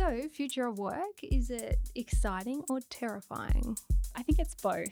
So, 0.00 0.28
future 0.32 0.66
of 0.66 0.78
work, 0.78 1.20
is 1.22 1.50
it 1.50 1.78
exciting 1.94 2.64
or 2.70 2.80
terrifying? 2.88 3.76
I 4.16 4.22
think 4.22 4.38
it's 4.38 4.54
both. 4.54 4.88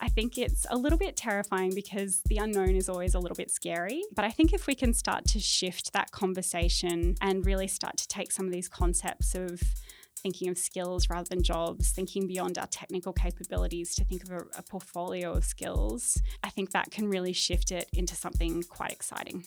I 0.00 0.08
think 0.08 0.38
it's 0.38 0.66
a 0.70 0.78
little 0.78 0.96
bit 0.96 1.14
terrifying 1.14 1.74
because 1.74 2.22
the 2.22 2.38
unknown 2.38 2.74
is 2.74 2.88
always 2.88 3.12
a 3.12 3.18
little 3.18 3.34
bit 3.36 3.50
scary. 3.50 4.02
But 4.14 4.24
I 4.24 4.30
think 4.30 4.54
if 4.54 4.66
we 4.66 4.74
can 4.74 4.94
start 4.94 5.26
to 5.26 5.40
shift 5.40 5.92
that 5.92 6.10
conversation 6.10 7.16
and 7.20 7.44
really 7.44 7.68
start 7.68 7.98
to 7.98 8.08
take 8.08 8.32
some 8.32 8.46
of 8.46 8.50
these 8.50 8.66
concepts 8.66 9.34
of 9.34 9.60
thinking 10.16 10.48
of 10.48 10.56
skills 10.56 11.10
rather 11.10 11.28
than 11.28 11.42
jobs, 11.42 11.90
thinking 11.90 12.26
beyond 12.26 12.56
our 12.56 12.66
technical 12.66 13.12
capabilities 13.12 13.94
to 13.96 14.04
think 14.04 14.22
of 14.22 14.30
a, 14.30 14.38
a 14.56 14.62
portfolio 14.62 15.32
of 15.32 15.44
skills, 15.44 16.16
I 16.42 16.48
think 16.48 16.70
that 16.70 16.90
can 16.90 17.10
really 17.10 17.34
shift 17.34 17.70
it 17.70 17.90
into 17.92 18.16
something 18.16 18.62
quite 18.62 18.92
exciting. 18.92 19.44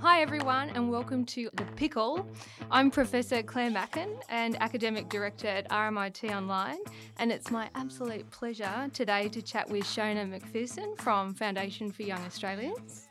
Hi, 0.00 0.20
everyone, 0.20 0.70
and 0.70 0.90
welcome 0.90 1.24
to 1.26 1.48
The 1.54 1.64
Pickle. 1.74 2.28
I'm 2.70 2.90
Professor 2.90 3.42
Claire 3.42 3.70
Macken 3.70 4.20
and 4.28 4.60
Academic 4.60 5.08
Director 5.08 5.48
at 5.48 5.68
RMIT 5.70 6.30
Online, 6.36 6.78
and 7.18 7.32
it's 7.32 7.50
my 7.50 7.70
absolute 7.74 8.30
pleasure 8.30 8.90
today 8.92 9.28
to 9.30 9.40
chat 9.40 9.70
with 9.70 9.84
Shona 9.84 10.28
McPherson 10.28 10.98
from 11.00 11.32
Foundation 11.32 11.90
for 11.90 12.02
Young 12.02 12.22
Australians. 12.26 13.08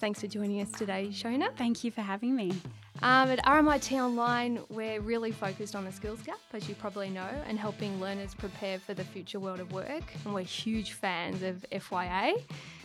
Thanks 0.00 0.20
for 0.20 0.26
joining 0.26 0.60
us 0.60 0.70
today, 0.72 1.08
Shona. 1.12 1.54
Thank 1.56 1.84
you 1.84 1.90
for 1.90 2.02
having 2.02 2.34
me. 2.34 2.52
Um, 3.00 3.30
at 3.30 3.44
RMIT 3.44 3.92
Online, 3.92 4.60
we're 4.68 5.00
really 5.00 5.30
focused 5.30 5.76
on 5.76 5.84
the 5.84 5.92
skills 5.92 6.20
gap, 6.22 6.40
as 6.52 6.68
you 6.68 6.74
probably 6.74 7.10
know, 7.10 7.30
and 7.46 7.58
helping 7.58 8.00
learners 8.00 8.34
prepare 8.34 8.80
for 8.80 8.92
the 8.92 9.04
future 9.04 9.38
world 9.38 9.60
of 9.60 9.72
work. 9.72 10.02
And 10.24 10.34
we're 10.34 10.42
huge 10.42 10.92
fans 10.92 11.44
of 11.44 11.64
FYA. 11.70 12.42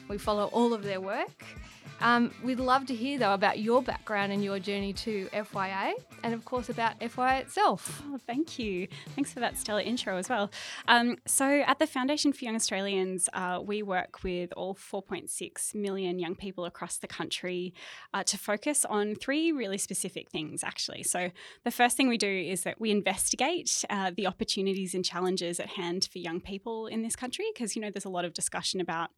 We 0.08 0.20
follow 0.20 0.47
all 0.47 0.73
of 0.73 0.84
their 0.84 1.02
work. 1.02 1.44
Um, 2.03 2.34
we'd 2.43 2.59
love 2.59 2.85
to 2.88 2.93
hear, 2.93 3.17
though, 3.17 3.34
about 3.34 3.59
your 3.59 3.81
background 3.81 4.34
and 4.34 4.44
your 4.44 4.59
journey 4.59 4.91
to 4.91 5.30
FYA, 5.31 5.94
and 6.23 6.34
of 6.34 6.44
course 6.44 6.67
about 6.67 6.99
FYA 6.99 7.39
itself. 7.39 8.03
Oh, 8.08 8.19
thank 8.28 8.59
you. 8.59 8.89
Thanks 9.16 9.31
for 9.31 9.39
that 9.39 9.58
stellar 9.58 9.80
intro 9.80 10.17
as 10.17 10.28
well. 10.28 10.52
Um, 10.89 11.16
so, 11.25 11.63
at 11.66 11.80
the 11.80 11.88
Foundation 11.88 12.33
for 12.33 12.44
Young 12.44 12.55
Australians, 12.55 13.30
uh, 13.31 13.61
we 13.63 13.83
work 13.83 14.22
with 14.22 14.52
all 14.58 14.75
4.6 14.75 15.73
million 15.75 16.19
young 16.19 16.36
people 16.36 16.66
across 16.66 16.97
the 16.97 17.08
country 17.08 17.73
uh, 18.13 18.22
to 18.23 18.38
focus 18.38 18.83
on 18.83 19.16
three 19.16 19.53
really 19.53 19.78
specific 19.78 20.30
things, 20.30 20.61
actually. 20.61 21.03
So, 21.03 21.31
the 21.63 21.72
first 21.72 21.95
thing 21.95 22.09
we 22.09 22.17
do 22.17 22.28
is 22.28 22.63
that 22.63 22.81
we 22.81 22.91
investigate 22.91 23.85
uh, 23.89 24.11
the 24.13 24.28
opportunities 24.28 24.94
and 24.94 25.06
challenges 25.06 25.58
at 25.58 25.69
hand 25.69 26.09
for 26.11 26.17
young 26.17 26.41
people 26.41 26.88
in 26.88 27.02
this 27.02 27.16
country, 27.16 27.45
because, 27.53 27.78
you 27.78 27.81
know, 27.81 27.89
there's 27.89 28.03
a 28.03 28.09
lot 28.09 28.25
of 28.25 28.33
discussion 28.33 28.81
about 28.81 29.11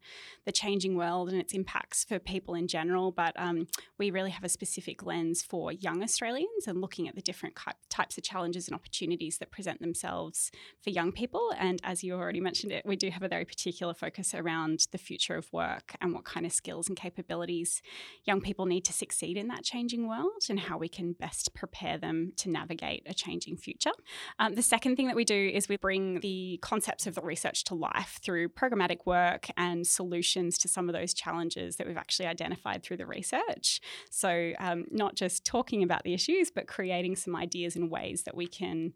the 0.44 0.52
changing 0.52 0.94
world 0.94 1.30
and 1.30 1.40
its 1.40 1.52
impacts 1.52 2.04
for 2.04 2.20
people 2.20 2.54
in 2.54 2.68
general, 2.68 2.75
but 3.16 3.32
um, 3.36 3.66
we 3.98 4.10
really 4.10 4.30
have 4.30 4.44
a 4.44 4.48
specific 4.48 5.04
lens 5.04 5.42
for 5.42 5.72
young 5.72 6.02
Australians 6.02 6.66
and 6.66 6.80
looking 6.80 7.08
at 7.08 7.14
the 7.14 7.22
different 7.22 7.56
types 7.88 8.18
of 8.18 8.24
challenges 8.24 8.68
and 8.68 8.74
opportunities 8.74 9.38
that 9.38 9.50
present 9.50 9.80
themselves 9.80 10.50
for 10.82 10.90
young 10.90 11.12
people. 11.12 11.52
And 11.58 11.80
as 11.84 12.04
you 12.04 12.14
already 12.14 12.40
mentioned 12.40 12.72
it, 12.72 12.84
we 12.84 12.96
do 12.96 13.10
have 13.10 13.22
a 13.22 13.28
very 13.28 13.44
particular 13.44 13.94
focus 13.94 14.34
around 14.34 14.86
the 14.92 14.98
future 14.98 15.36
of 15.36 15.52
work 15.52 15.94
and 16.00 16.12
what 16.12 16.24
kind 16.24 16.44
of 16.44 16.52
skills 16.52 16.88
and 16.88 16.96
capabilities 16.96 17.82
young 18.24 18.40
people 18.40 18.66
need 18.66 18.84
to 18.84 18.92
succeed 18.92 19.36
in 19.36 19.48
that 19.48 19.62
changing 19.62 20.08
world 20.08 20.42
and 20.48 20.60
how 20.60 20.76
we 20.76 20.88
can 20.88 21.12
best 21.12 21.54
prepare 21.54 21.98
them 21.98 22.32
to 22.36 22.50
navigate 22.50 23.02
a 23.06 23.14
changing 23.14 23.56
future. 23.56 23.92
Um, 24.38 24.54
the 24.54 24.62
second 24.62 24.96
thing 24.96 25.06
that 25.06 25.16
we 25.16 25.24
do 25.24 25.50
is 25.54 25.68
we 25.68 25.76
bring 25.76 26.20
the 26.20 26.58
concepts 26.62 27.06
of 27.06 27.14
the 27.14 27.22
research 27.22 27.64
to 27.64 27.74
life 27.74 28.18
through 28.22 28.48
programmatic 28.50 29.06
work 29.06 29.48
and 29.56 29.86
solutions 29.86 30.58
to 30.58 30.68
some 30.68 30.88
of 30.88 30.94
those 30.94 31.14
challenges 31.14 31.76
that 31.76 31.86
we've 31.86 31.96
actually 31.96 32.26
identified 32.26 32.55
identified 32.56 32.82
through 32.82 32.96
the 32.96 33.06
research. 33.06 33.80
So, 34.10 34.52
um, 34.58 34.84
not 34.90 35.14
just 35.14 35.44
talking 35.44 35.82
about 35.82 36.04
the 36.04 36.14
issues, 36.14 36.50
but 36.50 36.66
creating 36.66 37.16
some 37.16 37.36
ideas 37.36 37.76
and 37.76 37.90
ways 37.90 38.22
that 38.24 38.34
we 38.34 38.46
can 38.46 38.92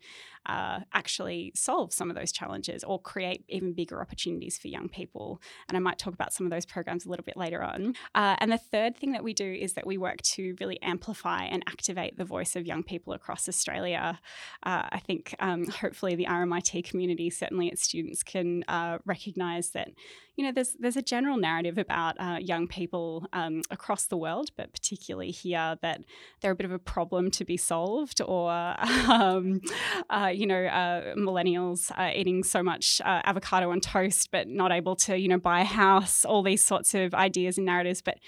uh, 0.47 0.81
actually 0.93 1.53
solve 1.55 1.93
some 1.93 2.11
of 2.11 2.17
those 2.17 2.33
challenges 2.33 2.85
or 2.85 3.01
create 3.01 3.45
even 3.49 3.73
bigger 3.73 4.01
opportunities 4.01 4.59
for 4.59 4.69
young 4.69 4.89
people. 4.89 5.41
And 5.69 5.77
I 5.77 5.81
might 5.81 5.99
talk 5.99 6.15
about 6.15 6.33
some 6.33 6.47
of 6.47 6.51
those 6.51 6.67
programs 6.67 7.07
a 7.07 7.11
little 7.11 7.25
bit 7.25 7.37
later 7.37 7.63
on. 7.63 7.95
Uh, 8.15 8.37
and 8.39 8.51
the 8.51 8.59
third 8.59 8.97
thing 8.97 9.13
that 9.13 9.25
we 9.25 9.35
do 9.35 9.53
is 9.53 9.75
that 9.75 9.87
we 9.87 9.99
work 9.99 10.23
to 10.23 10.55
really 10.61 10.81
amplify 10.83 11.45
and 11.45 11.63
activate 11.67 12.17
the 12.17 12.25
voice 12.25 12.57
of 12.57 12.67
young 12.67 12.83
people 12.83 13.13
across 13.13 13.49
Australia. 13.49 14.19
Uh, 14.63 14.89
I 14.91 15.01
think 15.05 15.35
um, 15.41 15.67
hopefully 15.67 16.15
the 16.15 16.27
RMIT 16.27 16.85
community, 16.85 17.31
certainly 17.31 17.69
its 17.69 17.83
students, 17.83 18.23
can 18.23 18.65
uh, 18.69 18.99
recognise 19.05 19.71
that 19.71 19.91
you 20.41 20.47
know, 20.47 20.53
there's 20.53 20.75
there's 20.81 20.97
a 20.97 21.03
general 21.03 21.37
narrative 21.37 21.77
about 21.77 22.17
uh, 22.19 22.39
young 22.41 22.67
people 22.67 23.27
um, 23.35 23.61
across 23.71 24.07
the 24.07 24.17
world, 24.17 24.51
but 24.57 24.73
particularly 24.73 25.31
here, 25.31 25.77
that 25.83 26.03
they're 26.41 26.53
a 26.53 26.57
bit 26.57 26.65
of 26.65 26.73
a 26.73 26.79
problem 26.79 27.31
to 27.33 27.45
be 27.45 27.59
solved, 27.59 28.23
or 28.23 28.51
um, 29.11 29.61
uh, 30.09 30.30
you 30.35 30.47
know, 30.47 30.65
uh, 30.65 31.15
millennials 31.15 31.91
eating 32.15 32.43
so 32.43 32.63
much 32.63 33.01
uh, 33.05 33.23
avocado 33.25 33.71
on 33.71 33.81
toast, 33.81 34.31
but 34.31 34.49
not 34.49 34.73
able 34.73 34.97
to, 34.97 35.19
you 35.19 35.29
know, 35.29 35.39
buy 35.39 35.61
a 35.61 35.65
house. 35.65 36.25
All 36.25 36.43
these 36.43 36.63
sorts 36.63 36.95
of 36.95 37.15
ideas 37.15 37.59
and 37.59 37.67
narratives, 37.67 38.03
but 38.03 38.19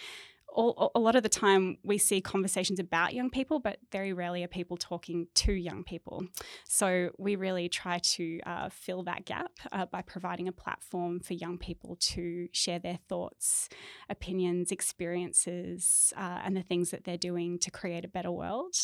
all, 0.53 0.93
a 0.95 1.01
lot 1.01 1.17
of 1.17 1.23
the 1.23 1.29
time 1.29 1.79
we 1.83 1.99
see 1.99 2.21
conversations 2.21 2.79
about 2.79 3.15
young 3.15 3.31
people, 3.31 3.59
but 3.59 3.79
very 3.91 4.13
rarely 4.13 4.45
are 4.45 4.49
people 4.49 4.77
talking 4.77 5.27
to 5.35 5.53
young 5.53 5.83
people. 5.83 6.25
So 6.69 7.11
we 7.19 7.37
really 7.37 7.69
try 7.69 7.99
to 7.99 8.41
uh, 8.41 8.69
fill 8.69 9.03
that 9.05 9.25
gap 9.25 9.51
uh, 9.73 9.87
by 9.87 10.03
providing 10.03 10.49
a 10.49 10.53
platform 10.53 11.21
for 11.21 11.34
young 11.34 11.59
people 11.59 11.97
to 12.01 12.49
share 12.53 12.79
their 12.79 12.99
thoughts, 13.09 13.69
opinions, 14.09 14.71
experiences, 14.71 16.13
uh, 16.17 16.41
and 16.45 16.57
the 16.57 16.63
things 16.63 16.91
that 16.91 17.05
they're 17.05 17.17
doing 17.17 17.59
to 17.61 17.71
create 17.71 18.05
a 18.05 18.09
better 18.09 18.31
world, 18.31 18.75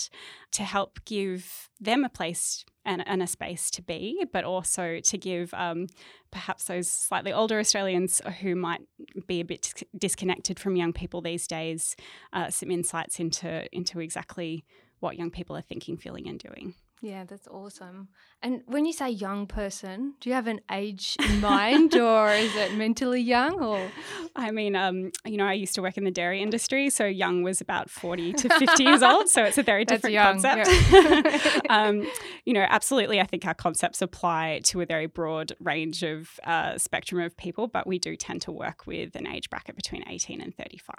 to 0.53 0.63
help 0.63 0.99
give 1.05 1.69
them 1.81 2.05
a 2.05 2.09
place 2.09 2.65
and, 2.89 3.07
and 3.07 3.23
a 3.23 3.27
space 3.27 3.71
to 3.73 3.83
be, 3.83 4.25
but 4.33 4.45
also 4.45 4.99
to 4.99 5.19
give 5.19 5.53
um, 5.53 5.87
perhaps 6.31 6.65
those 6.65 6.89
slightly 6.89 7.33
older 7.33 7.59
Australians 7.59 8.23
who 8.41 8.57
might 8.57 8.81
be 9.27 9.41
a 9.41 9.45
bit 9.45 9.83
disconnected 9.97 10.59
from 10.59 10.75
young 10.75 10.95
people 10.95 11.21
these 11.21 11.47
days 11.47 11.95
uh, 12.33 12.49
some 12.49 12.71
insights 12.71 13.21
into 13.21 13.65
into 13.77 14.01
exactly 14.01 14.65
what 15.01 15.17
young 15.17 15.31
people 15.31 15.55
are 15.57 15.63
thinking, 15.63 15.99
feeling, 15.99 16.27
and 16.27 16.41
doing. 16.41 16.75
Yeah, 17.01 17.25
that's 17.25 17.47
awesome. 17.47 18.09
And 18.43 18.63
when 18.67 18.85
you 18.85 18.93
say 18.93 19.11
young 19.11 19.47
person, 19.47 20.15
do 20.21 20.29
you 20.29 20.35
have 20.35 20.47
an 20.49 20.61
age 20.71 21.17
in 21.25 21.41
mind 21.41 21.95
or 21.95 22.31
is 22.33 22.55
it 22.57 22.75
mentally 22.75 23.21
young 23.21 23.63
or 23.63 23.91
I 24.35 24.51
mean, 24.51 24.75
um, 24.75 25.13
you 25.25 25.37
know, 25.37 25.47
I 25.47 25.53
used 25.53 25.75
to 25.77 25.83
work 25.83 25.97
in 25.97 26.05
the 26.05 26.11
dairy 26.11 26.43
industry, 26.43 26.91
so 26.91 27.05
young 27.05 27.43
was 27.43 27.61
about 27.61 27.89
40 27.91 28.33
to 28.35 28.49
50 28.49 28.83
years 28.83 29.03
old, 29.03 29.29
so 29.29 29.45
it's 29.45 29.59
a 29.59 29.63
very 29.63 29.85
different 29.85 30.17
concept. 30.17 30.69
Yeah. 30.91 31.61
um, 31.71 32.09
you 32.45 32.53
know, 32.53 32.67
absolutely 32.69 33.21
I 33.21 33.27
think 33.27 33.47
our 33.47 33.55
concepts 33.55 34.03
apply 34.03 34.61
to 34.65 34.81
a 34.81 34.87
very 34.87 35.07
broad 35.07 35.53
range 35.61 36.03
of 36.03 36.41
uh, 36.45 36.79
spectrum 36.79 37.21
of 37.23 37.37
people, 37.37 37.69
but 37.69 37.87
we 37.87 37.99
do 37.99 38.17
tend 38.17 38.43
to 38.43 38.53
work 38.53 38.87
with 38.87 39.15
an 39.15 39.27
age 39.27 39.51
bracket 39.51 39.77
between 39.77 40.05
18 40.09 40.41
and 40.41 40.55
35. 40.55 40.97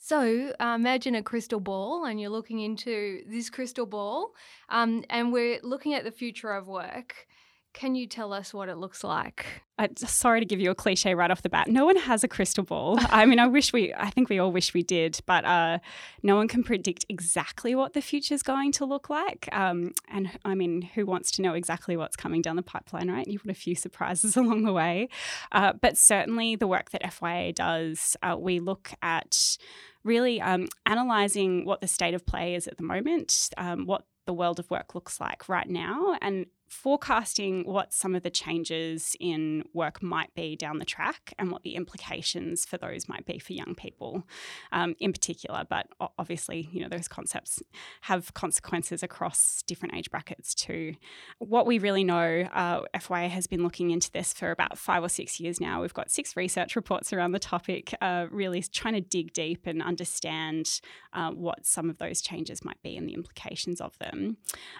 So 0.00 0.52
uh, 0.60 0.74
imagine 0.76 1.16
a 1.16 1.22
crystal 1.22 1.60
ball, 1.60 2.04
and 2.04 2.20
you're 2.20 2.30
looking 2.30 2.60
into 2.60 3.22
this 3.28 3.50
crystal 3.50 3.84
ball, 3.84 4.32
um, 4.68 5.04
and 5.10 5.32
we're 5.32 5.58
looking 5.62 5.92
at 5.92 6.04
the 6.04 6.12
future 6.12 6.52
of 6.52 6.68
work. 6.68 7.26
Can 7.78 7.94
you 7.94 8.08
tell 8.08 8.32
us 8.32 8.52
what 8.52 8.68
it 8.68 8.74
looks 8.74 9.04
like? 9.04 9.46
Uh, 9.78 9.86
sorry 9.98 10.40
to 10.40 10.44
give 10.44 10.58
you 10.58 10.68
a 10.68 10.74
cliche 10.74 11.14
right 11.14 11.30
off 11.30 11.42
the 11.42 11.48
bat. 11.48 11.68
No 11.68 11.86
one 11.86 11.94
has 11.94 12.24
a 12.24 12.28
crystal 12.28 12.64
ball. 12.64 12.98
I 13.08 13.24
mean, 13.24 13.38
I 13.38 13.46
wish 13.46 13.72
we, 13.72 13.94
I 13.94 14.10
think 14.10 14.28
we 14.28 14.40
all 14.40 14.50
wish 14.50 14.74
we 14.74 14.82
did, 14.82 15.20
but 15.26 15.44
uh, 15.44 15.78
no 16.24 16.34
one 16.34 16.48
can 16.48 16.64
predict 16.64 17.06
exactly 17.08 17.76
what 17.76 17.92
the 17.92 18.02
future 18.02 18.34
is 18.34 18.42
going 18.42 18.72
to 18.72 18.84
look 18.84 19.08
like. 19.08 19.48
Um, 19.52 19.92
and 20.08 20.28
I 20.44 20.56
mean, 20.56 20.82
who 20.82 21.06
wants 21.06 21.30
to 21.36 21.42
know 21.42 21.54
exactly 21.54 21.96
what's 21.96 22.16
coming 22.16 22.42
down 22.42 22.56
the 22.56 22.62
pipeline, 22.62 23.12
right? 23.12 23.28
You've 23.28 23.44
got 23.44 23.52
a 23.52 23.54
few 23.54 23.76
surprises 23.76 24.36
along 24.36 24.64
the 24.64 24.72
way. 24.72 25.08
Uh, 25.52 25.74
but 25.80 25.96
certainly 25.96 26.56
the 26.56 26.66
work 26.66 26.90
that 26.90 27.04
FYA 27.04 27.54
does, 27.54 28.16
uh, 28.24 28.34
we 28.36 28.58
look 28.58 28.90
at 29.02 29.56
really 30.02 30.40
um, 30.40 30.66
analysing 30.84 31.64
what 31.64 31.80
the 31.80 31.86
state 31.86 32.14
of 32.14 32.26
play 32.26 32.56
is 32.56 32.66
at 32.66 32.76
the 32.76 32.82
moment, 32.82 33.50
um, 33.56 33.86
what 33.86 34.04
the 34.26 34.34
world 34.34 34.58
of 34.58 34.68
work 34.68 34.96
looks 34.96 35.20
like 35.20 35.48
right 35.48 35.68
now, 35.68 36.16
and 36.20 36.46
forecasting 36.68 37.64
what 37.64 37.92
some 37.92 38.14
of 38.14 38.22
the 38.22 38.30
changes 38.30 39.16
in 39.20 39.64
work 39.72 40.02
might 40.02 40.34
be 40.34 40.56
down 40.56 40.78
the 40.78 40.84
track 40.84 41.34
and 41.38 41.50
what 41.50 41.62
the 41.62 41.74
implications 41.74 42.64
for 42.64 42.76
those 42.78 43.08
might 43.08 43.26
be 43.26 43.38
for 43.38 43.52
young 43.52 43.74
people 43.74 44.24
um, 44.72 44.94
in 45.00 45.12
particular. 45.12 45.64
But 45.68 45.86
obviously, 46.18 46.68
you 46.72 46.80
know, 46.80 46.88
those 46.88 47.08
concepts 47.08 47.62
have 48.02 48.34
consequences 48.34 49.02
across 49.02 49.62
different 49.66 49.94
age 49.94 50.10
brackets 50.10 50.54
too. 50.54 50.94
What 51.38 51.66
we 51.66 51.78
really 51.78 52.04
know, 52.04 52.48
uh, 52.52 52.82
FYA 52.94 53.28
has 53.28 53.46
been 53.46 53.62
looking 53.62 53.90
into 53.90 54.10
this 54.10 54.32
for 54.32 54.50
about 54.50 54.78
five 54.78 55.02
or 55.02 55.08
six 55.08 55.40
years 55.40 55.60
now. 55.60 55.80
We've 55.80 55.94
got 55.94 56.10
six 56.10 56.36
research 56.36 56.76
reports 56.76 57.12
around 57.12 57.32
the 57.32 57.38
topic, 57.38 57.94
uh, 58.00 58.26
really 58.30 58.62
trying 58.62 58.94
to 58.94 59.00
dig 59.00 59.32
deep 59.32 59.66
and 59.66 59.82
understand 59.82 60.80
uh, 61.12 61.30
what 61.30 61.66
some 61.66 61.90
of 61.90 61.98
those 61.98 62.20
changes 62.20 62.64
might 62.64 62.80
be 62.82 62.96
and 62.96 63.08
the 63.08 63.14
implications 63.14 63.80
of 63.80 63.98
them. 63.98 64.36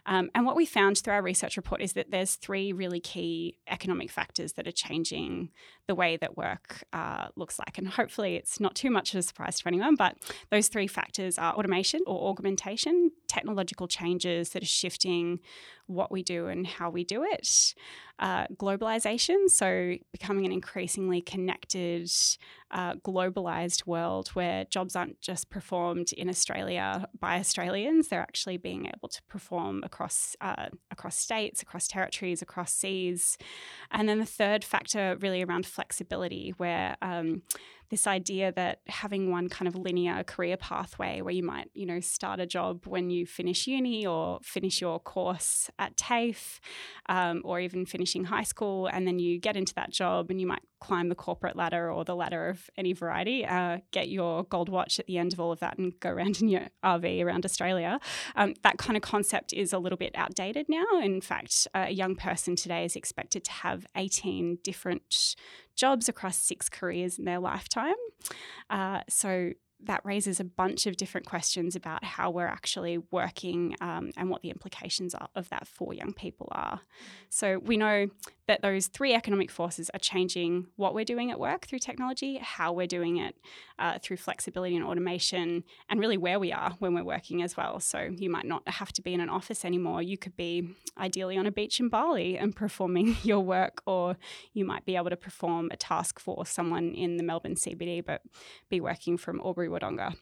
Um, 0.07 0.31
and 0.35 0.45
what 0.45 0.57
we 0.57 0.67
found 0.67 0.99
through 0.99 1.15
our 1.15 1.23
research 1.23 1.57
report 1.57 1.78
report 1.79 1.85
is 1.85 1.93
that 1.95 2.11
there's 2.11 2.37
three 2.37 2.73
really 2.73 3.01
key 3.01 3.57
economic 3.69 4.11
factors 4.11 4.55
that 4.55 4.67
are 4.67 4.73
changing 4.73 5.51
the 5.87 5.95
way 5.95 6.17
that 6.17 6.37
work 6.37 6.85
uh, 6.93 7.29
looks 7.37 7.59
like. 7.59 7.79
And 7.79 7.89
hopefully 7.89 8.37
it's 8.37 8.61
not 8.61 8.75
too 8.75 8.91
much 8.91 9.15
of 9.15 9.19
a 9.19 9.23
surprise 9.23 9.61
to 9.61 9.69
anyone, 9.69 9.95
but 9.97 10.17
those 10.51 10.69
three 10.69 10.87
factors 10.87 11.39
are 11.39 11.55
automation 11.55 12.01
or 12.07 12.31
augmentation, 12.31 13.11
technological 13.29 13.89
changes 13.89 14.51
that 14.51 14.63
are 14.63 14.67
shifting 14.67 15.41
what 15.87 16.11
we 16.11 16.23
do 16.23 16.49
and 16.49 16.67
how 16.67 16.91
we 16.91 17.05
do 17.05 17.25
it, 17.25 17.75
uh, 18.19 18.47
globalization, 18.57 19.49
so 19.49 19.95
becoming 20.13 20.45
an 20.45 20.53
increasingly 20.53 21.21
connected, 21.21 22.11
uh, 22.71 22.95
globalized 22.97 23.87
world 23.87 24.29
where 24.29 24.65
jobs 24.65 24.97
aren't 24.97 25.21
just 25.21 25.51
performed 25.51 26.13
in 26.13 26.29
Australia 26.29 27.09
by 27.19 27.39
Australians; 27.39 28.09
they're 28.09 28.21
actually 28.21 28.57
being 28.57 28.87
able 28.87 29.09
to 29.09 29.23
perform 29.29 29.83
across 29.85 30.35
uh, 30.41 30.69
across 30.91 31.17
states, 31.17 31.63
across 31.63 31.87
territories, 31.87 32.43
across 32.43 32.75
seas, 32.75 33.39
and 33.91 34.09
then 34.09 34.19
the 34.19 34.27
third 34.27 34.65
factor 34.65 35.17
really 35.21 35.43
around 35.45 35.65
flexibility, 35.67 36.55
where 36.57 36.97
um, 37.03 37.43
this 37.91 38.07
idea 38.07 38.53
that 38.53 38.81
having 38.87 39.31
one 39.31 39.49
kind 39.49 39.69
of 39.69 39.75
linear 39.75 40.23
career 40.25 40.57
pathway 40.57 41.21
where 41.21 41.33
you 41.33 41.43
might, 41.43 41.71
you 41.75 41.87
know, 41.87 42.01
start 42.01 42.41
a 42.41 42.47
job 42.47 42.87
when 42.87 43.11
you 43.11 43.27
finish 43.27 43.67
uni 43.67 44.07
or 44.07 44.39
finish 44.43 44.81
your 44.81 45.01
course 45.01 45.71
at 45.79 45.97
TAFE 45.97 46.61
um, 47.09 47.43
or 47.45 47.61
even 47.61 47.87
finishing 47.87 48.25
high 48.25 48.43
school, 48.43 48.87
and 48.87 49.07
then 49.07 49.19
you 49.19 49.39
get 49.39 49.57
into 49.57 49.75
that 49.75 49.91
job 49.91 50.31
and 50.31 50.41
you 50.41 50.47
might 50.47 50.63
climb 50.81 51.09
the 51.09 51.15
corporate 51.15 51.57
ladder 51.57 51.91
or 51.91 52.05
the 52.05 52.15
ladder 52.15 52.49
of 52.49 52.71
any 52.77 52.93
variety, 52.93 53.45
uh, 53.45 53.79
get 53.91 54.09
your 54.09 54.45
gold 54.45 54.69
watch 54.69 54.99
at 54.99 55.07
the 55.07 55.19
end 55.19 55.33
of 55.33 55.41
all 55.41 55.53
of 55.53 55.61
that 55.61 55.79
and 55.79 55.99
go 56.01 56.11
around 56.11 56.41
in 56.41 56.49
your 56.49 56.69
RV 56.85 57.25
around 57.25 57.45
Australia. 57.45 58.01
Um, 58.37 58.55
that 58.63 58.79
kind 58.79 58.97
of 58.97 59.03
concept 59.03 59.53
is 59.53 59.73
a 59.73 59.79
little 59.79 59.99
bit 59.99 60.13
outdated 60.15 60.67
now. 60.69 60.85
In 61.03 61.21
fact, 61.21 61.67
a 61.75 61.91
young 61.91 62.17
person 62.17 62.57
today 62.57 62.85
is 62.85 62.97
expected 62.97 63.45
to 63.45 63.53
have 63.53 63.87
18 63.97 64.59
different 64.63 65.37
jobs 65.77 66.09
across 66.09 66.37
six 66.37 66.69
careers 66.69 67.19
in 67.19 67.25
their 67.25 67.39
lifetime. 67.39 67.95
Uh, 68.69 69.01
so 69.09 69.53
that 69.81 70.05
raises 70.05 70.41
a 70.41 70.45
bunch 70.45 70.87
of 70.87 70.97
different 70.97 71.27
questions 71.27 71.77
about 71.77 72.03
how 72.03 72.31
we're 72.31 72.47
actually 72.47 72.99
working 73.11 73.77
um, 73.81 74.11
and 74.17 74.29
what 74.29 74.43
the 74.43 74.51
implications 74.51 75.15
are 75.15 75.29
of 75.37 75.49
that 75.51 75.69
for 75.69 75.95
young 75.95 76.13
people 76.13 76.49
are. 76.53 76.81
So 77.29 77.59
we 77.59 77.77
know 77.77 78.09
that 78.49 78.63
those 78.63 78.89
three 78.89 79.15
economic 79.15 79.51
forces 79.51 79.91
are 79.95 79.99
changing 79.99 80.67
what 80.77 80.95
we're 80.95 81.05
doing 81.05 81.31
at 81.31 81.39
work 81.39 81.67
through 81.67 81.79
technology, 81.79 82.39
how 82.39 82.73
we're 82.73 82.87
doing 82.87 83.19
it 83.19 83.37
uh, 83.79 83.99
through 84.03 84.17
flexibility 84.17 84.75
and 84.75 84.85
automation, 84.85 85.63
and 85.89 86.01
really 86.01 86.17
where 86.17 86.41
we 86.41 86.53
are 86.53 86.75
when 86.79 86.95
we're 86.95 87.05
working 87.05 87.43
as 87.43 87.57
well. 87.57 87.79
So 87.79 88.11
you 88.17 88.31
might 88.31 88.47
not 88.47 88.67
have 88.69 88.93
to 88.95 89.03
be 89.03 89.15
in 89.15 89.21
an 89.21 89.29
office 89.29 89.65
anymore. 89.65 90.03
You 90.03 90.19
could 90.19 90.37
be 90.37 90.75
ideally 90.97 91.37
on 91.37 91.47
a 91.47 91.53
beach 91.53 91.79
in 91.79 91.89
Bali 91.89 92.37
and 92.37 92.57
performing 92.57 93.17
your 93.23 93.41
work, 93.41 93.83
or 93.87 94.17
you 94.55 94.65
might 94.65 94.85
be 94.85 94.97
able 94.97 95.11
to 95.11 95.17
perform 95.17 95.69
a 95.71 95.77
task 95.77 96.19
for 96.19 96.45
someone 96.47 96.95
in 96.95 97.17
the 97.17 97.23
Melbourne 97.23 97.55
CBD, 97.55 98.05
but 98.05 98.23
be 98.69 98.81
working 98.81 99.17
from 99.19 99.41
Albury 99.41 99.68
Wodonga. 99.69 100.15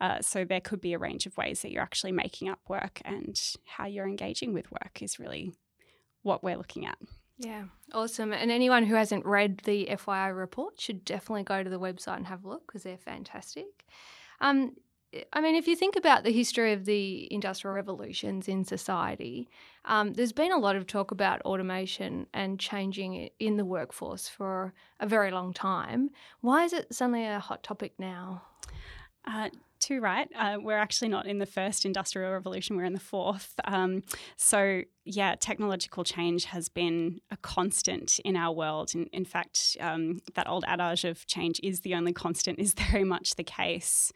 Uh, 0.00 0.20
so 0.20 0.44
there 0.44 0.60
could 0.60 0.80
be 0.80 0.92
a 0.92 0.98
range 0.98 1.26
of 1.26 1.36
ways 1.36 1.62
that 1.62 1.70
you're 1.70 1.82
actually 1.82 2.12
making 2.12 2.48
up 2.48 2.60
work, 2.68 3.00
and 3.04 3.40
how 3.64 3.86
you're 3.86 4.08
engaging 4.08 4.52
with 4.52 4.70
work 4.70 5.00
is 5.00 5.18
really 5.18 5.52
what 6.22 6.42
we're 6.42 6.56
looking 6.56 6.86
at. 6.86 6.98
Yeah, 7.38 7.64
awesome. 7.92 8.32
And 8.32 8.50
anyone 8.50 8.84
who 8.84 8.96
hasn't 8.96 9.24
read 9.24 9.58
the 9.58 9.86
FYA 9.92 10.36
report 10.36 10.80
should 10.80 11.04
definitely 11.04 11.44
go 11.44 11.62
to 11.62 11.70
the 11.70 11.78
website 11.78 12.16
and 12.16 12.26
have 12.26 12.44
a 12.44 12.48
look 12.48 12.66
because 12.66 12.82
they're 12.82 12.96
fantastic. 12.96 13.86
Um, 14.40 14.74
I 15.32 15.40
mean, 15.40 15.56
if 15.56 15.66
you 15.66 15.74
think 15.74 15.96
about 15.96 16.22
the 16.22 16.32
history 16.32 16.74
of 16.74 16.84
the 16.84 17.32
industrial 17.32 17.74
revolutions 17.74 18.46
in 18.46 18.64
society, 18.64 19.48
um, 19.86 20.12
there's 20.12 20.32
been 20.32 20.52
a 20.52 20.58
lot 20.58 20.76
of 20.76 20.86
talk 20.86 21.10
about 21.10 21.40
automation 21.42 22.26
and 22.34 22.60
changing 22.60 23.14
it 23.14 23.32
in 23.38 23.56
the 23.56 23.64
workforce 23.64 24.28
for 24.28 24.74
a 25.00 25.06
very 25.06 25.30
long 25.30 25.54
time. 25.54 26.10
Why 26.42 26.64
is 26.64 26.74
it 26.74 26.92
suddenly 26.92 27.24
a 27.24 27.38
hot 27.38 27.62
topic 27.62 27.94
now? 27.98 28.42
Uh, 29.24 29.48
too 29.80 30.00
right. 30.00 30.28
Uh, 30.36 30.58
we're 30.60 30.78
actually 30.78 31.08
not 31.08 31.26
in 31.26 31.38
the 31.38 31.46
first 31.46 31.84
industrial 31.84 32.32
revolution, 32.32 32.76
we're 32.76 32.84
in 32.84 32.92
the 32.92 33.00
fourth. 33.00 33.54
Um, 33.64 34.02
so 34.36 34.82
yeah, 35.10 35.34
technological 35.40 36.04
change 36.04 36.44
has 36.44 36.68
been 36.68 37.20
a 37.30 37.38
constant 37.38 38.18
in 38.26 38.36
our 38.36 38.54
world. 38.54 38.94
In, 38.94 39.06
in 39.06 39.24
fact, 39.24 39.78
um, 39.80 40.20
that 40.34 40.46
old 40.46 40.64
adage 40.68 41.06
of 41.06 41.26
change 41.26 41.58
is 41.62 41.80
the 41.80 41.94
only 41.94 42.12
constant 42.12 42.58
is 42.58 42.74
very 42.90 43.04
much 43.04 43.36
the 43.36 43.44
case. 43.44 44.12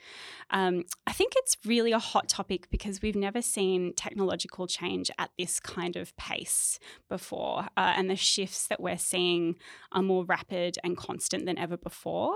Um, 0.50 0.84
I 1.06 1.12
think 1.12 1.32
it's 1.36 1.56
really 1.64 1.92
a 1.92 1.98
hot 1.98 2.28
topic 2.28 2.68
because 2.70 3.00
we've 3.00 3.16
never 3.16 3.40
seen 3.40 3.94
technological 3.94 4.66
change 4.66 5.10
at 5.18 5.30
this 5.38 5.58
kind 5.60 5.96
of 5.96 6.14
pace 6.18 6.78
before. 7.08 7.68
Uh, 7.74 7.94
and 7.96 8.10
the 8.10 8.16
shifts 8.16 8.66
that 8.66 8.80
we're 8.80 8.98
seeing 8.98 9.56
are 9.92 10.02
more 10.02 10.26
rapid 10.26 10.76
and 10.84 10.98
constant 10.98 11.46
than 11.46 11.56
ever 11.56 11.78
before. 11.78 12.34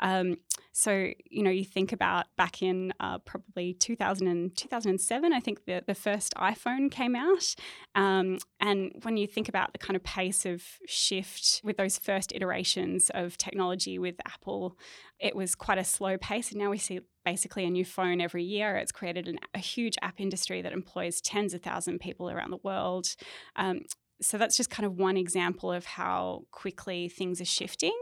Um, 0.00 0.36
so, 0.72 1.12
you 1.30 1.42
know, 1.42 1.50
you 1.50 1.64
think 1.64 1.92
about 1.92 2.26
back 2.36 2.55
in 2.62 2.92
uh, 3.00 3.18
probably 3.18 3.74
2000 3.74 4.26
and 4.26 4.56
2007, 4.56 5.32
I 5.32 5.40
think 5.40 5.64
the, 5.64 5.82
the 5.86 5.94
first 5.94 6.34
iPhone 6.34 6.90
came 6.90 7.14
out. 7.14 7.54
Um, 7.94 8.38
and 8.60 8.92
when 9.02 9.16
you 9.16 9.26
think 9.26 9.48
about 9.48 9.72
the 9.72 9.78
kind 9.78 9.96
of 9.96 10.02
pace 10.02 10.46
of 10.46 10.62
shift 10.86 11.60
with 11.64 11.76
those 11.76 11.98
first 11.98 12.32
iterations 12.34 13.10
of 13.14 13.36
technology 13.36 13.98
with 13.98 14.16
Apple, 14.26 14.76
it 15.18 15.34
was 15.34 15.54
quite 15.54 15.78
a 15.78 15.84
slow 15.84 16.16
pace. 16.18 16.50
And 16.50 16.60
now 16.60 16.70
we 16.70 16.78
see 16.78 17.00
basically 17.24 17.64
a 17.64 17.70
new 17.70 17.84
phone 17.84 18.20
every 18.20 18.44
year. 18.44 18.76
It's 18.76 18.92
created 18.92 19.28
an, 19.28 19.38
a 19.54 19.58
huge 19.58 19.96
app 20.02 20.20
industry 20.20 20.62
that 20.62 20.72
employs 20.72 21.20
tens 21.20 21.54
of 21.54 21.62
thousands 21.62 21.96
of 21.96 22.00
people 22.00 22.30
around 22.30 22.50
the 22.50 22.58
world. 22.62 23.08
Um, 23.56 23.80
so 24.20 24.38
that's 24.38 24.56
just 24.56 24.70
kind 24.70 24.86
of 24.86 24.94
one 24.98 25.16
example 25.16 25.70
of 25.72 25.84
how 25.84 26.44
quickly 26.50 27.08
things 27.08 27.40
are 27.40 27.46
shifting. 27.46 27.96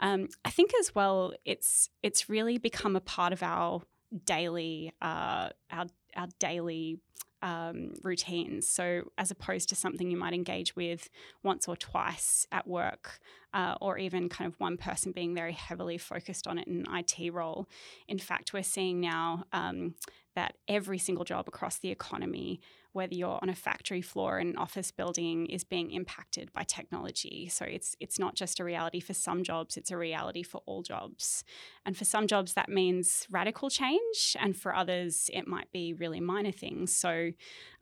Um, 0.00 0.28
I 0.44 0.50
think 0.50 0.72
as 0.80 0.94
well, 0.94 1.34
it's 1.44 1.90
it's 2.02 2.28
really 2.28 2.58
become 2.58 2.96
a 2.96 3.00
part 3.00 3.32
of 3.32 3.42
our 3.42 3.82
daily 4.24 4.92
uh, 5.02 5.50
our 5.70 5.86
our 6.16 6.28
daily 6.38 6.98
um, 7.44 7.92
routines. 8.02 8.66
So, 8.66 9.10
as 9.18 9.30
opposed 9.30 9.68
to 9.68 9.76
something 9.76 10.10
you 10.10 10.16
might 10.16 10.32
engage 10.32 10.74
with 10.74 11.10
once 11.42 11.68
or 11.68 11.76
twice 11.76 12.46
at 12.50 12.66
work, 12.66 13.20
uh, 13.52 13.74
or 13.82 13.98
even 13.98 14.30
kind 14.30 14.50
of 14.50 14.58
one 14.58 14.78
person 14.78 15.12
being 15.12 15.34
very 15.34 15.52
heavily 15.52 15.98
focused 15.98 16.46
on 16.46 16.58
it 16.58 16.66
in 16.66 16.86
an 16.86 16.96
IT 16.96 17.32
role. 17.32 17.68
In 18.08 18.18
fact, 18.18 18.54
we're 18.54 18.62
seeing 18.62 18.98
now 18.98 19.44
um, 19.52 19.94
that 20.34 20.56
every 20.68 20.98
single 20.98 21.24
job 21.24 21.46
across 21.46 21.78
the 21.78 21.90
economy 21.90 22.60
whether 22.94 23.14
you're 23.14 23.38
on 23.42 23.48
a 23.48 23.54
factory 23.54 24.00
floor 24.00 24.38
in 24.38 24.48
an 24.50 24.56
office 24.56 24.90
building 24.90 25.46
is 25.46 25.64
being 25.64 25.90
impacted 25.90 26.52
by 26.52 26.62
technology. 26.62 27.48
So 27.48 27.64
it's 27.64 27.96
it's 28.00 28.18
not 28.18 28.34
just 28.34 28.60
a 28.60 28.64
reality 28.64 29.00
for 29.00 29.14
some 29.14 29.42
jobs, 29.42 29.76
it's 29.76 29.90
a 29.90 29.96
reality 29.96 30.42
for 30.42 30.62
all 30.64 30.82
jobs. 30.82 31.44
And 31.84 31.96
for 31.96 32.04
some 32.04 32.26
jobs 32.26 32.54
that 32.54 32.68
means 32.68 33.26
radical 33.30 33.68
change 33.68 34.36
and 34.40 34.56
for 34.56 34.74
others 34.74 35.28
it 35.32 35.46
might 35.46 35.70
be 35.72 35.92
really 35.92 36.20
minor 36.20 36.52
things. 36.52 36.96
So 36.96 37.32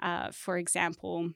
uh, 0.01 0.31
for 0.33 0.59
example, 0.59 1.31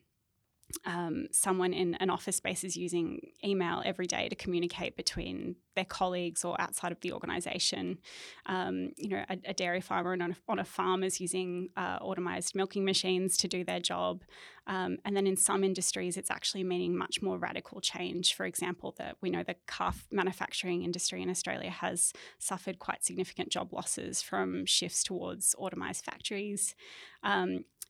um, 0.85 1.27
someone 1.31 1.73
in 1.73 1.95
an 1.95 2.09
office 2.09 2.35
space 2.37 2.63
is 2.63 2.75
using 2.75 3.31
email 3.43 3.81
every 3.85 4.05
day 4.05 4.27
to 4.27 4.35
communicate 4.35 4.97
between 4.97 5.55
their 5.75 5.85
colleagues 5.85 6.43
or 6.43 6.59
outside 6.59 6.91
of 6.91 6.99
the 7.01 7.13
organisation. 7.13 7.99
Um, 8.47 8.91
you 8.97 9.09
know, 9.09 9.23
a, 9.29 9.37
a, 9.45 9.53
dairy 9.53 9.79
farmer 9.79 10.11
on 10.13 10.21
a, 10.21 10.35
on 10.49 10.59
a 10.59 10.65
farm 10.65 11.03
is 11.03 11.21
using 11.21 11.69
uh, 11.77 11.99
automised 11.99 12.53
milking 12.53 12.83
machines 12.83 13.37
to 13.37 13.47
do 13.47 13.63
their 13.63 13.79
job. 13.79 14.23
Um, 14.65 14.97
and 15.05 15.15
then 15.15 15.25
in 15.25 15.37
some 15.37 15.63
industries, 15.63 16.17
it's 16.17 16.31
actually 16.31 16.63
meaning 16.63 16.97
much 16.97 17.21
more 17.21 17.37
radical 17.37 17.79
change. 17.79 18.33
For 18.33 18.45
example, 18.45 18.93
that 18.97 19.15
we 19.21 19.29
know 19.29 19.43
the 19.43 19.55
calf 19.67 20.05
manufacturing 20.11 20.83
industry 20.83 21.21
in 21.21 21.29
Australia 21.29 21.69
has 21.69 22.11
suffered 22.39 22.79
quite 22.79 23.05
significant 23.05 23.49
job 23.49 23.71
losses 23.71 24.21
from 24.21 24.65
shifts 24.65 25.03
towards 25.03 25.55
automised 25.57 26.03
factories. 26.03 26.75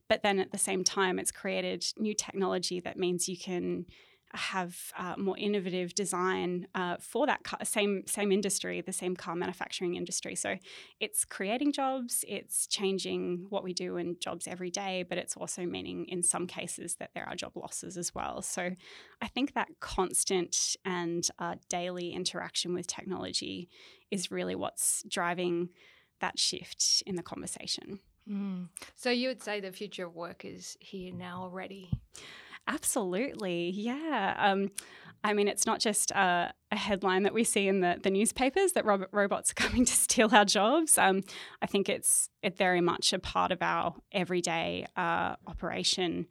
But 0.08 0.24
then 0.24 0.40
at 0.40 0.52
the 0.52 0.58
same 0.58 0.84
time, 0.84 1.20
it's 1.20 1.32
created 1.32 1.86
new 1.98 2.14
technology 2.14 2.80
that 2.80 2.98
means 2.98 3.28
you 3.28 3.38
can 3.38 3.86
have 4.34 4.92
uh, 4.98 5.16
more 5.18 5.38
innovative 5.38 5.96
design 5.96 6.68
uh, 6.76 6.98
for 7.00 7.26
that 7.26 7.44
car, 7.44 7.60
same 7.64 8.04
same 8.08 8.32
industry, 8.32 8.82
the 8.82 8.92
same 8.92 9.16
car 9.16 9.36
manufacturing 9.36 9.96
industry. 9.96 10.36
So 10.36 10.58
it's 11.00 11.24
creating 11.24 11.72
jobs, 11.72 12.26
it's 12.28 12.68
changing 12.68 13.46
what 13.50 13.64
we 13.64 13.74
do 13.74 13.98
in 13.98 14.18
jobs 14.20 14.48
every 14.48 14.70
day, 14.70 15.06
but 15.08 15.18
it's 15.18 15.38
also 15.38 15.66
meaning 15.66 16.06
in 16.06 16.24
some 16.24 16.46
cases 16.46 16.96
that 16.96 17.12
there 17.14 17.28
are 17.28 17.36
job 17.36 17.54
losses 17.56 17.98
as 17.98 18.14
well. 18.14 18.42
So 18.42 18.72
I 19.22 19.28
think 19.28 19.54
that 19.54 19.70
constant 19.80 20.76
and 20.84 21.28
uh, 21.40 21.56
daily 21.70 22.12
interaction 22.12 22.74
with 22.74 22.88
technology 22.88 23.70
is 24.12 24.30
really 24.30 24.56
what's 24.56 25.04
driving 25.08 25.70
that 26.20 26.38
shift 26.38 27.04
in 27.06 27.16
the 27.16 27.24
conversation. 27.24 28.00
Mm. 28.30 28.68
So 28.96 29.10
you 29.10 29.30
would 29.30 29.42
say 29.42 29.60
the 29.60 29.72
future 29.72 30.06
of 30.06 30.16
work 30.16 30.44
is 30.46 30.78
here 30.80 31.14
now 31.14 31.42
already? 31.44 31.90
Absolutely, 32.68 33.70
yeah. 33.70 34.36
Um, 34.38 34.72
I 35.24 35.34
mean, 35.34 35.48
it's 35.48 35.66
not 35.66 35.80
just 35.80 36.12
uh, 36.14 36.50
a 36.72 36.76
headline 36.76 37.24
that 37.24 37.34
we 37.34 37.44
see 37.44 37.68
in 37.68 37.82
the, 37.82 37.98
the 38.02 38.10
newspapers 38.10 38.74
that 38.74 38.86
robot, 38.86 39.10
robots 39.12 39.52
are 39.52 39.54
coming 39.56 39.86
to 39.86 39.94
steal 39.94 40.34
our 40.34 40.46
jobs. 40.46 40.98
Um, 40.98 41.24
I 41.62 41.66
think 41.66 41.90
it's 41.90 42.30
it 42.44 42.58
very 42.58 42.82
much 42.82 43.14
a 43.14 43.20
part 43.20 43.52
of 43.52 43.62
our 43.62 43.96
everyday 44.12 44.86
uh, 44.96 45.36
operation. 45.48 46.28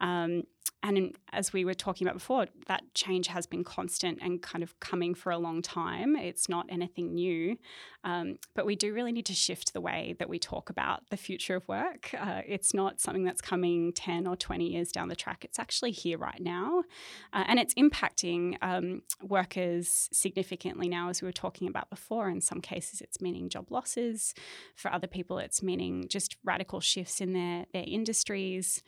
Um, 0.00 0.44
and 0.84 0.98
in, 0.98 1.12
as 1.32 1.50
we 1.50 1.64
were 1.64 1.72
talking 1.72 2.06
about 2.06 2.14
before, 2.14 2.46
that 2.66 2.82
change 2.92 3.28
has 3.28 3.46
been 3.46 3.64
constant 3.64 4.18
and 4.20 4.42
kind 4.42 4.62
of 4.62 4.78
coming 4.80 5.14
for 5.14 5.32
a 5.32 5.38
long 5.38 5.62
time. 5.62 6.14
It's 6.14 6.46
not 6.46 6.66
anything 6.68 7.14
new. 7.14 7.56
Um, 8.04 8.36
but 8.54 8.66
we 8.66 8.76
do 8.76 8.92
really 8.92 9.10
need 9.10 9.24
to 9.26 9.32
shift 9.32 9.72
the 9.72 9.80
way 9.80 10.14
that 10.18 10.28
we 10.28 10.38
talk 10.38 10.68
about 10.68 11.08
the 11.08 11.16
future 11.16 11.56
of 11.56 11.66
work. 11.68 12.10
Uh, 12.12 12.42
it's 12.46 12.74
not 12.74 13.00
something 13.00 13.24
that's 13.24 13.40
coming 13.40 13.94
10 13.94 14.26
or 14.26 14.36
20 14.36 14.70
years 14.70 14.92
down 14.92 15.08
the 15.08 15.16
track. 15.16 15.42
It's 15.42 15.58
actually 15.58 15.90
here 15.92 16.18
right 16.18 16.40
now. 16.40 16.84
Uh, 17.32 17.44
and 17.46 17.58
it's 17.58 17.72
impacting 17.74 18.58
um, 18.60 19.00
workers 19.22 20.10
significantly 20.12 20.86
now, 20.86 21.08
as 21.08 21.22
we 21.22 21.26
were 21.26 21.32
talking 21.32 21.66
about 21.66 21.88
before. 21.88 22.28
In 22.28 22.42
some 22.42 22.60
cases, 22.60 23.00
it's 23.00 23.22
meaning 23.22 23.48
job 23.48 23.70
losses. 23.70 24.34
For 24.76 24.92
other 24.92 25.06
people, 25.06 25.38
it's 25.38 25.62
meaning 25.62 26.08
just 26.08 26.36
radical 26.44 26.80
shifts 26.80 27.22
in 27.22 27.32
their, 27.32 27.64
their 27.72 27.84
industries 27.86 28.82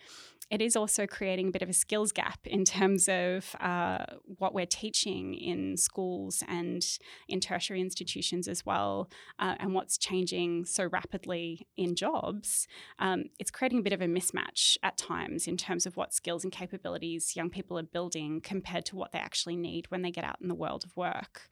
it 0.51 0.63
is 0.63 0.77
also 0.77 1.07
creating 1.07 1.49
a 1.49 1.51
bit 1.51 1.63
of 1.63 1.69
a 1.69 1.73
skills 1.73 2.13
gap 2.13 2.39
in 2.47 2.65
terms 2.65 3.09
of 3.09 3.57
uh, 3.61 4.05
what 4.39 4.55
we're 4.55 4.67
teaching 4.67 5.35
in 5.35 5.77
schools 5.77 6.43
and 6.49 6.85
in 7.29 7.41
tertiary 7.41 7.81
institutions 7.81 8.47
as 8.47 8.65
well, 8.65 9.11
uh, 9.39 9.57
and 9.59 9.75
what's 9.75 9.99
changing 9.99 10.65
so 10.65 10.87
rapidly 10.87 11.67
in 11.77 11.95
jobs. 11.95 12.69
Um, 12.99 13.25
it's 13.39 13.51
creating 13.51 13.81
a 13.81 13.83
bit 13.83 13.93
of 13.93 14.01
a 14.01 14.07
mismatch 14.07 14.77
at 14.83 14.97
times 14.97 15.47
in 15.47 15.57
terms 15.57 15.87
of 15.87 15.97
what 15.97 16.15
skills 16.15 16.45
and 16.45 16.53
capabilities 16.53 17.35
young 17.35 17.51
people 17.51 17.79
are 17.79 17.83
building 17.83 18.41
compared 18.41 18.85
to 18.87 18.97
what 18.97 19.13
they 19.13 19.19
actually 19.19 19.57
need 19.57 19.91
when 19.91 20.03
they 20.03 20.11
get 20.11 20.25
out 20.25 20.37
in 20.41 20.49
the 20.49 20.55
world 20.55 20.85
of 20.85 20.97
work. 20.97 21.49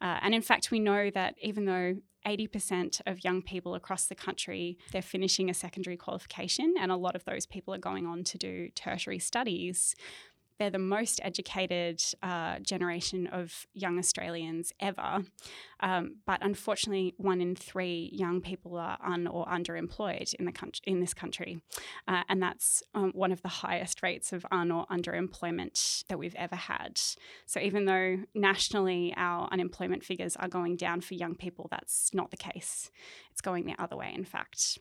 Uh, 0.00 0.18
and 0.22 0.34
in 0.34 0.42
fact, 0.42 0.70
we 0.70 0.78
know 0.78 1.10
that 1.10 1.34
even 1.42 1.64
though 1.64 1.96
80% 2.26 3.00
of 3.06 3.24
young 3.24 3.42
people 3.42 3.74
across 3.74 4.06
the 4.06 4.14
country 4.14 4.76
they're 4.92 5.00
finishing 5.00 5.48
a 5.48 5.54
secondary 5.54 5.96
qualification 5.96 6.74
and 6.78 6.90
a 6.90 6.96
lot 6.96 7.14
of 7.14 7.24
those 7.24 7.46
people 7.46 7.72
are 7.72 7.78
going 7.78 8.06
on 8.06 8.24
to 8.24 8.36
do 8.36 8.68
tertiary 8.74 9.18
studies 9.18 9.94
they're 10.58 10.70
the 10.70 10.78
most 10.78 11.20
educated 11.22 12.02
uh, 12.22 12.58
generation 12.60 13.26
of 13.28 13.66
young 13.74 13.98
Australians 13.98 14.72
ever. 14.80 15.24
Um, 15.80 16.16
but 16.26 16.40
unfortunately, 16.42 17.14
one 17.16 17.40
in 17.40 17.54
three 17.54 18.10
young 18.12 18.40
people 18.40 18.76
are 18.76 18.98
un 19.04 19.26
or 19.26 19.46
underemployed 19.46 20.34
in 20.34 20.44
the 20.44 20.52
country, 20.52 20.82
in 20.86 21.00
this 21.00 21.14
country, 21.14 21.60
uh, 22.06 22.22
and 22.28 22.42
that's 22.42 22.82
um, 22.94 23.12
one 23.14 23.32
of 23.32 23.42
the 23.42 23.48
highest 23.48 24.02
rates 24.02 24.32
of 24.32 24.44
un 24.50 24.70
or 24.70 24.86
underemployment 24.86 26.04
that 26.08 26.18
we've 26.18 26.34
ever 26.34 26.56
had. 26.56 27.00
So 27.46 27.60
even 27.60 27.84
though 27.84 28.18
nationally 28.34 29.14
our 29.16 29.48
unemployment 29.52 30.04
figures 30.04 30.36
are 30.36 30.48
going 30.48 30.76
down 30.76 31.00
for 31.00 31.14
young 31.14 31.34
people, 31.34 31.68
that's 31.70 32.12
not 32.12 32.30
the 32.30 32.36
case. 32.36 32.90
It's 33.30 33.40
going 33.40 33.66
the 33.66 33.80
other 33.80 33.96
way, 33.96 34.12
in 34.14 34.24
fact. 34.24 34.78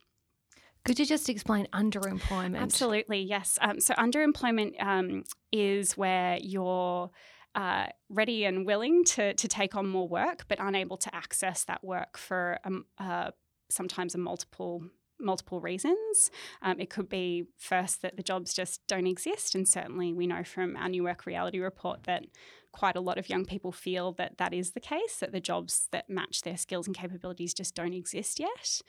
Could 0.88 1.00
you 1.00 1.06
just 1.06 1.28
explain 1.28 1.68
underemployment? 1.74 2.62
Absolutely, 2.62 3.20
yes. 3.20 3.60
Um, 3.60 3.82
so, 3.82 3.94
underemployment 3.96 4.82
um, 4.82 5.26
is 5.52 5.98
where 5.98 6.38
you're 6.42 7.12
uh, 7.56 7.88
ready 8.08 8.46
and 8.46 8.66
willing 8.66 9.04
to, 9.04 9.34
to 9.34 9.48
take 9.50 9.76
on 9.76 9.86
more 9.86 10.08
work, 10.08 10.46
but 10.48 10.60
unable 10.62 10.96
to 10.96 11.14
access 11.14 11.66
that 11.66 11.84
work 11.84 12.18
for 12.18 12.60
um, 12.64 12.86
uh, 13.00 13.32
sometimes 13.70 14.16
a 14.16 14.18
multiple 14.18 14.82
multiple 15.20 15.60
reasons. 15.60 16.32
Um, 16.62 16.80
it 16.80 16.90
could 16.90 17.10
be 17.10 17.48
first 17.58 18.02
that 18.04 18.16
the 18.16 18.24
jobs 18.24 18.54
just 18.54 18.80
don't 18.88 19.08
exist, 19.08 19.56
and 19.56 19.68
certainly 19.68 20.14
we 20.14 20.26
know 20.26 20.46
from 20.46 20.78
our 20.78 20.88
new 20.88 21.04
work 21.04 21.26
reality 21.26 21.60
report 21.60 22.06
that 22.06 22.24
quite 22.72 22.96
a 22.96 23.02
lot 23.02 23.18
of 23.18 23.30
young 23.30 23.46
people 23.46 23.72
feel 23.72 24.12
that 24.14 24.38
that 24.38 24.54
is 24.54 24.72
the 24.72 24.80
case, 24.80 25.18
that 25.20 25.32
the 25.32 25.40
jobs 25.40 25.88
that 25.92 26.10
match 26.10 26.42
their 26.42 26.58
skills 26.58 26.88
and 26.88 26.96
capabilities 26.96 27.54
just 27.54 27.76
don't 27.76 27.94
exist 27.94 28.40
yet. 28.40 28.82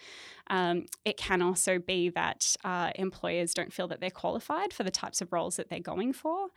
Um, 0.50 0.86
it 1.04 1.16
can 1.16 1.42
also 1.42 1.78
be 1.78 2.08
that 2.10 2.56
uh, 2.64 2.90
employers 2.96 3.54
don't 3.54 3.72
feel 3.72 3.88
that 3.88 4.00
they're 4.00 4.10
qualified 4.10 4.72
for 4.72 4.84
the 4.84 4.90
types 4.90 5.20
of 5.20 5.32
roles 5.32 5.56
that 5.56 5.68
they're 5.68 5.80
going 5.80 6.12
for. 6.12 6.48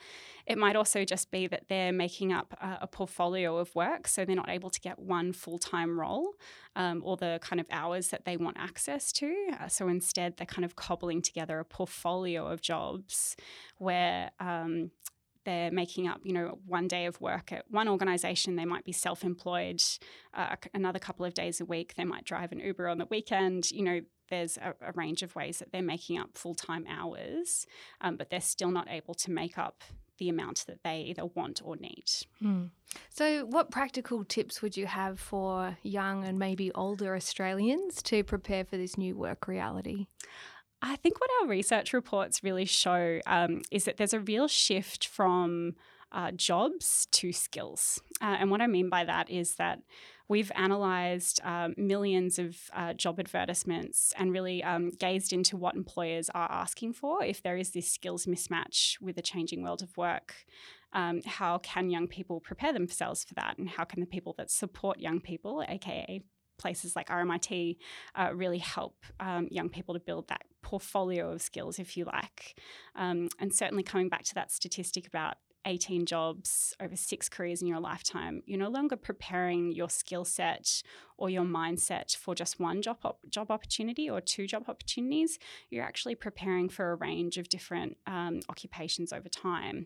It 0.46 0.58
might 0.58 0.76
also 0.76 1.06
just 1.06 1.32
be 1.32 1.48
that 1.48 1.68
they're 1.70 1.92
making 1.92 2.34
up 2.34 2.54
a, 2.62 2.80
a 2.82 2.88
portfolio 2.88 3.58
of 3.58 3.74
work, 3.76 4.08
so 4.08 4.26
they're 4.26 4.36
not 4.36 4.50
able 4.50 4.70
to 4.70 4.80
get 4.80 5.00
one 5.00 5.34
full 5.34 5.58
time 5.58 6.00
role 6.00 6.34
um, 6.76 7.02
or 7.06 7.18
the 7.18 7.40
kind 7.42 7.60
of 7.60 7.66
hours 7.72 8.10
that 8.10 8.26
they 8.26 8.38
want 8.38 8.58
access 8.58 9.12
to. 9.14 9.34
Uh, 9.60 9.68
so 9.68 9.88
instead, 9.88 10.38
they're 10.38 10.46
kind 10.46 10.66
of 10.66 10.76
cobbling 10.76 11.22
together 11.22 11.60
a 11.60 11.66
portfolio 11.66 12.48
of 12.48 12.62
jobs 12.62 13.36
where 13.78 14.32
um, 14.40 14.92
they're 15.46 15.72
making 15.72 16.08
up, 16.08 16.22
you 16.24 16.34
know, 16.34 16.60
one 16.66 16.88
day 16.88 17.06
of 17.06 17.20
work 17.20 17.52
at 17.52 17.66
one 17.70 17.88
organization. 17.88 18.56
They 18.56 18.66
might 18.66 18.86
be 18.86 18.92
self 18.92 19.24
employed 19.24 19.82
uh, 20.34 20.56
another 20.74 21.00
couple 21.00 21.26
of 21.26 21.34
days 21.34 21.60
a 21.60 21.66
week. 21.66 21.96
They 21.96 22.06
might 22.06 22.26
drive 22.26 22.52
an 22.52 22.60
Uber 22.60 22.88
on 22.88 22.98
the 22.98 23.08
weekend. 23.08 23.72
You 23.72 23.84
know, 23.84 24.02
there's 24.30 24.58
a, 24.58 24.74
a 24.82 24.92
range 24.94 25.24
of 25.24 25.36
ways 25.36 25.60
that 25.60 25.72
they're 25.72 25.82
making 25.82 26.18
up 26.18 26.38
full 26.38 26.56
time 26.56 26.86
hours, 26.90 27.66
um, 28.02 28.16
but 28.16 28.30
they're 28.30 28.42
still 28.42 28.72
not 28.72 28.90
able 28.90 29.14
to 29.16 29.32
make 29.32 29.58
up 29.58 29.84
the 30.18 30.30
amount 30.30 30.66
that 30.68 30.84
they 30.84 31.02
either 31.02 31.26
want 31.26 31.62
or 31.64 31.76
need. 31.78 32.06
Mm. 32.44 32.70
So, 33.10 33.46
what 33.46 33.72
practical 33.72 34.24
tips 34.24 34.62
would 34.62 34.78
you 34.78 34.86
have 34.86 35.20
for 35.20 35.78
young 35.82 36.24
and 36.24 36.38
maybe 36.38 36.72
older 36.74 37.16
Australians 37.16 38.04
to 38.04 38.24
prepare 38.24 38.64
for 38.64 38.78
this 38.78 38.98
new 38.98 39.16
work 39.16 39.48
reality? 39.48 40.06
I 40.82 40.96
think 40.96 41.20
what 41.20 41.30
our 41.42 41.48
research 41.48 41.94
reports 41.94 42.44
really 42.44 42.66
show 42.66 43.20
um, 43.28 43.62
is 43.70 43.86
that 43.86 43.98
there's 43.98 44.14
a 44.14 44.20
real 44.20 44.48
shift 44.48 45.08
from 45.08 45.76
uh, 46.12 46.32
jobs 46.32 47.08
to 47.12 47.32
skills. 47.32 48.02
Uh, 48.22 48.38
and 48.40 48.52
what 48.52 48.62
I 48.62 48.68
mean 48.68 48.90
by 48.90 49.06
that 49.06 49.30
is 49.30 49.56
that 49.56 49.80
we've 50.28 50.52
analysed 50.56 51.40
um, 51.44 51.74
millions 51.78 52.40
of 52.40 52.58
uh, 52.74 52.94
job 52.94 53.20
advertisements 53.20 54.14
and 54.18 54.32
really 54.32 54.64
um, 54.64 54.90
gazed 54.90 55.34
into 55.34 55.56
what 55.56 55.76
employers 55.76 56.30
are 56.34 56.52
asking 56.52 56.94
for 56.94 57.24
if 57.24 57.44
there 57.44 57.58
is 57.58 57.72
this 57.72 57.90
skills 57.90 58.26
mismatch 58.26 59.00
with 59.02 59.16
the 59.16 59.22
changing 59.22 59.64
world 59.64 59.82
of 59.82 59.96
work. 59.98 60.34
Um, 60.94 61.22
how 61.26 61.60
can 61.60 61.90
young 61.90 62.08
people 62.08 62.42
prepare 62.42 62.74
themselves 62.74 63.24
for 63.24 63.34
that? 63.36 63.58
And 63.58 63.70
how 63.70 63.86
can 63.86 64.02
the 64.02 64.06
people 64.06 64.36
that 64.38 64.52
support 64.52 65.00
young 65.00 65.22
people, 65.22 65.64
aka 65.68 66.22
places 66.58 66.96
like 66.96 67.10
RMIT 67.10 67.78
uh, 68.16 68.30
really 68.36 68.60
help 68.60 69.04
um, 69.20 69.48
young 69.50 69.70
people 69.70 69.96
to 69.96 70.00
build 70.00 70.28
that 70.28 70.44
portfolio 70.62 71.32
of 71.32 71.42
skills, 71.42 71.80
if 71.80 71.98
you 71.98 72.06
like. 72.06 72.60
Um, 72.96 73.30
and 73.40 73.54
certainly 73.54 73.84
coming 73.84 74.10
back 74.10 74.24
to 74.26 74.36
that 74.36 74.52
statistic 74.52 75.08
about 75.08 75.36
18 75.66 76.06
jobs 76.06 76.76
over 76.82 76.96
six 76.96 77.30
careers 77.30 77.62
in 77.62 77.68
your 77.68 77.80
lifetime, 77.80 78.42
you're 78.46 78.60
no 78.60 78.70
longer 78.70 78.96
preparing 78.96 79.72
your 79.72 79.90
skill 79.90 80.26
set 80.26 80.82
or 81.22 81.30
your 81.30 81.44
mindset 81.44 82.18
for 82.18 82.34
just 82.34 82.60
one 82.60 82.82
job 82.82 82.98
op- 83.04 83.20
job 83.30 83.52
opportunity 83.52 84.10
or 84.10 84.20
two 84.20 84.48
job 84.48 84.64
opportunities. 84.68 85.38
You're 85.70 85.84
actually 85.84 86.16
preparing 86.16 86.68
for 86.68 86.92
a 86.92 86.96
range 86.96 87.38
of 87.38 87.48
different 87.48 87.98
um, 88.08 88.40
occupations 88.50 89.14
over 89.14 89.30
time. 89.30 89.86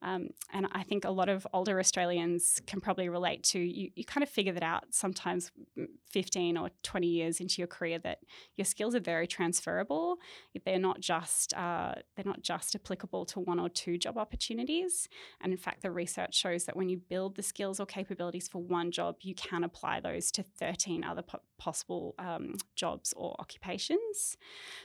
Um, 0.00 0.28
and 0.52 0.68
I 0.70 0.84
think 0.84 1.04
a 1.04 1.10
lot 1.10 1.28
of 1.28 1.44
older 1.52 1.80
Australians 1.80 2.60
can 2.68 2.80
probably 2.80 3.08
relate 3.08 3.42
to 3.44 3.58
you, 3.58 3.90
you 3.96 4.04
kind 4.04 4.22
of 4.22 4.28
figure 4.28 4.52
that 4.52 4.62
out 4.62 4.84
sometimes 4.90 5.50
mm, 5.76 5.86
15 6.10 6.56
or 6.56 6.70
20 6.84 7.06
years 7.06 7.40
into 7.40 7.60
your 7.60 7.66
career 7.66 7.98
that 8.00 8.20
your 8.56 8.64
skills 8.64 8.94
are 8.94 9.00
very 9.00 9.26
transferable. 9.26 10.18
They're 10.64 10.78
not 10.78 11.00
just 11.00 11.52
uh, 11.54 11.94
they're 12.14 12.24
not 12.24 12.42
just 12.42 12.76
applicable 12.76 13.24
to 13.26 13.40
one 13.40 13.58
or 13.58 13.68
two 13.68 13.98
job 13.98 14.18
opportunities. 14.18 15.08
And 15.40 15.50
in 15.50 15.58
fact, 15.58 15.82
the 15.82 15.90
research 15.90 16.36
shows 16.36 16.64
that 16.66 16.76
when 16.76 16.88
you 16.88 16.98
build 16.98 17.34
the 17.34 17.42
skills 17.42 17.80
or 17.80 17.86
capabilities 17.86 18.46
for 18.46 18.62
one 18.62 18.92
job, 18.92 19.16
you 19.22 19.34
can 19.34 19.64
apply 19.64 20.00
those 20.00 20.30
to 20.32 20.44
13 20.76 21.04
other 21.04 21.22
po- 21.22 21.40
possible 21.58 22.14
um, 22.18 22.54
jobs 22.74 23.14
or 23.16 23.34
occupations. 23.38 24.36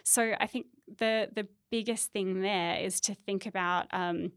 So 0.03 0.33
I 0.39 0.47
think 0.47 0.67
the 0.97 1.29
the 1.33 1.47
biggest 1.69 2.11
thing 2.11 2.41
there 2.41 2.77
is 2.79 2.99
to 3.01 3.15
think 3.15 3.45
about. 3.45 3.87
Um, 3.91 4.31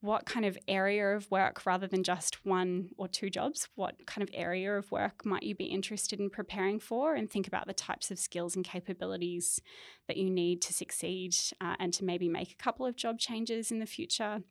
what 0.00 0.26
kind 0.26 0.46
of 0.46 0.56
area 0.68 1.16
of 1.16 1.28
work, 1.30 1.66
rather 1.66 1.88
than 1.88 2.04
just 2.04 2.44
one 2.44 2.90
or 2.96 3.08
two 3.08 3.28
jobs, 3.28 3.68
what 3.74 4.06
kind 4.06 4.22
of 4.22 4.30
area 4.32 4.76
of 4.76 4.90
work 4.92 5.26
might 5.26 5.42
you 5.42 5.56
be 5.56 5.64
interested 5.64 6.20
in 6.20 6.30
preparing 6.30 6.78
for? 6.78 7.14
And 7.14 7.28
think 7.28 7.48
about 7.48 7.66
the 7.66 7.72
types 7.72 8.10
of 8.10 8.18
skills 8.18 8.54
and 8.54 8.64
capabilities 8.64 9.60
that 10.06 10.16
you 10.16 10.30
need 10.30 10.62
to 10.62 10.72
succeed 10.72 11.34
uh, 11.60 11.74
and 11.80 11.92
to 11.94 12.04
maybe 12.04 12.28
make 12.28 12.52
a 12.52 12.62
couple 12.62 12.86
of 12.86 12.94
job 12.94 13.18
changes 13.18 13.72
in 13.72 13.80
the 13.80 13.86
future. 13.86 14.42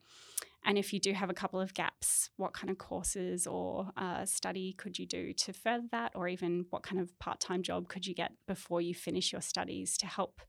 And 0.65 0.77
if 0.77 0.91
you 0.91 0.99
do 0.99 1.13
have 1.13 1.29
a 1.29 1.33
couple 1.33 1.61
of 1.61 1.73
gaps, 1.73 2.29
what 2.35 2.53
kind 2.53 2.69
of 2.69 2.77
courses 2.77 3.47
or 3.47 3.91
uh, 3.95 4.25
study 4.25 4.73
could 4.73 4.99
you 4.99 5.05
do 5.05 5.31
to 5.31 5.53
further 5.53 5.87
that? 5.91 6.11
Or 6.13 6.27
even 6.27 6.65
what 6.71 6.83
kind 6.83 6.99
of 6.99 7.17
part 7.19 7.39
time 7.39 7.63
job 7.63 7.87
could 7.87 8.05
you 8.05 8.13
get 8.13 8.33
before 8.47 8.81
you 8.81 8.93
finish 8.93 9.31
your 9.31 9.41
studies 9.41 9.97
to 9.99 10.07
help 10.07 10.41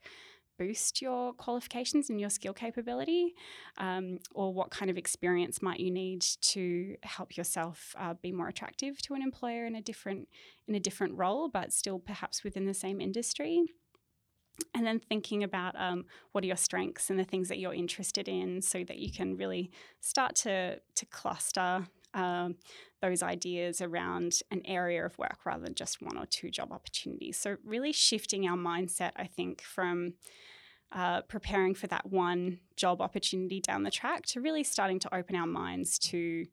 boost 0.58 1.00
your 1.00 1.32
qualifications 1.34 2.10
and 2.10 2.20
your 2.20 2.30
skill 2.30 2.52
capability? 2.52 3.34
Um, 3.78 4.18
or 4.34 4.52
what 4.52 4.70
kind 4.70 4.90
of 4.90 4.98
experience 4.98 5.62
might 5.62 5.80
you 5.80 5.90
need 5.90 6.22
to 6.22 6.96
help 7.02 7.36
yourself 7.36 7.94
uh, 7.98 8.14
be 8.14 8.32
more 8.32 8.48
attractive 8.48 9.00
to 9.02 9.14
an 9.14 9.22
employer 9.22 9.66
in 9.66 9.74
a 9.74 9.80
different 9.80 10.28
in 10.66 10.74
a 10.74 10.80
different 10.80 11.16
role, 11.16 11.48
but 11.48 11.72
still 11.72 11.98
perhaps 11.98 12.44
within 12.44 12.66
the 12.66 12.74
same 12.74 13.00
industry? 13.00 13.64
and 14.74 14.84
then 14.84 14.98
thinking 14.98 15.44
about 15.44 15.74
um, 15.80 16.04
what 16.32 16.42
are 16.42 16.46
your 16.46 16.56
strengths 16.56 17.10
and 17.10 17.18
the 17.18 17.24
things 17.24 17.48
that 17.48 17.58
you're 17.58 17.74
interested 17.74 18.28
in 18.28 18.60
so 18.60 18.82
that 18.84 18.98
you 18.98 19.12
can 19.12 19.36
really 19.36 19.70
start 20.00 20.34
to, 20.34 20.80
to 20.94 21.06
cluster 21.06 21.86
um, 22.14 22.56
those 23.00 23.22
ideas 23.22 23.80
around 23.80 24.40
an 24.50 24.62
area 24.64 25.04
of 25.04 25.16
work 25.18 25.38
rather 25.44 25.64
than 25.64 25.74
just 25.74 26.02
one 26.02 26.16
or 26.16 26.26
two 26.26 26.50
job 26.50 26.72
opportunities. 26.72 27.38
So, 27.38 27.56
really 27.64 27.92
shifting 27.92 28.46
our 28.46 28.56
mindset, 28.56 29.12
I 29.16 29.26
think, 29.26 29.62
from 29.62 30.14
uh, 30.92 31.22
preparing 31.22 31.74
for 31.74 31.86
that 31.88 32.06
one 32.06 32.60
job 32.76 33.00
opportunity 33.00 33.60
down 33.60 33.82
the 33.82 33.90
track 33.90 34.24
to 34.26 34.40
really 34.40 34.64
starting 34.64 34.98
to 35.00 35.14
open 35.14 35.36
our 35.36 35.46
minds 35.46 35.98
to 35.98 36.46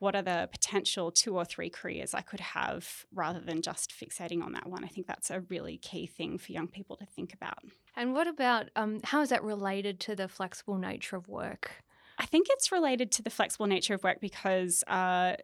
what 0.00 0.16
are 0.16 0.22
the 0.22 0.48
potential 0.50 1.10
two 1.10 1.36
or 1.36 1.44
three 1.44 1.70
careers 1.70 2.14
I 2.14 2.22
could 2.22 2.40
have 2.40 3.04
rather 3.14 3.40
than 3.40 3.62
just 3.62 3.92
fixating 3.92 4.42
on 4.42 4.52
that 4.52 4.66
one. 4.66 4.82
I 4.82 4.88
think 4.88 5.06
that's 5.06 5.30
a 5.30 5.40
really 5.48 5.76
key 5.76 6.06
thing 6.06 6.38
for 6.38 6.52
young 6.52 6.68
people 6.68 6.96
to 6.96 7.06
think 7.06 7.34
about. 7.34 7.58
And 7.96 8.14
what 8.14 8.26
about 8.26 8.70
um, 8.76 9.00
how 9.04 9.20
is 9.20 9.28
that 9.28 9.44
related 9.44 10.00
to 10.00 10.16
the 10.16 10.26
flexible 10.26 10.78
nature 10.78 11.16
of 11.16 11.28
work? 11.28 11.70
I 12.18 12.24
think 12.26 12.48
it's 12.50 12.72
related 12.72 13.12
to 13.12 13.22
the 13.22 13.30
flexible 13.30 13.66
nature 13.66 13.94
of 13.94 14.02
work 14.02 14.20
because 14.20 14.82
uh, 14.86 15.36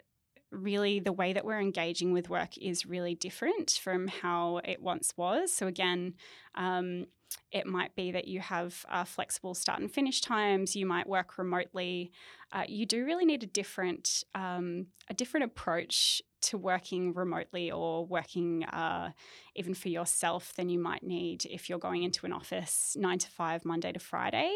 really 0.56 1.00
the 1.00 1.12
way 1.12 1.32
that 1.32 1.44
we're 1.44 1.60
engaging 1.60 2.12
with 2.12 2.28
work 2.28 2.56
is 2.58 2.86
really 2.86 3.14
different 3.14 3.78
from 3.82 4.08
how 4.08 4.60
it 4.64 4.82
once 4.82 5.12
was. 5.16 5.52
So, 5.52 5.66
again, 5.66 6.14
um, 6.54 7.06
it 7.52 7.66
might 7.66 7.94
be 7.94 8.12
that 8.12 8.28
you 8.28 8.40
have 8.40 8.84
uh, 8.88 9.04
flexible 9.04 9.54
start 9.54 9.80
and 9.80 9.90
finish 9.90 10.20
times. 10.20 10.76
You 10.76 10.86
might 10.86 11.08
work 11.08 11.38
remotely. 11.38 12.12
Uh, 12.52 12.64
you 12.68 12.86
do 12.86 13.04
really 13.04 13.24
need 13.24 13.42
a 13.42 13.46
different 13.46 14.24
um, 14.34 14.86
a 15.08 15.14
different 15.14 15.44
approach 15.44 16.22
to 16.46 16.58
working 16.58 17.12
remotely 17.12 17.70
or 17.70 18.04
working 18.06 18.64
uh, 18.64 19.10
even 19.54 19.74
for 19.74 19.88
yourself 19.88 20.52
than 20.54 20.68
you 20.68 20.78
might 20.78 21.02
need 21.02 21.44
if 21.46 21.68
you're 21.68 21.78
going 21.78 22.02
into 22.02 22.26
an 22.26 22.32
office 22.32 22.96
nine 22.98 23.18
to 23.18 23.28
five, 23.28 23.64
Monday 23.64 23.92
to 23.92 23.98
Friday. 23.98 24.50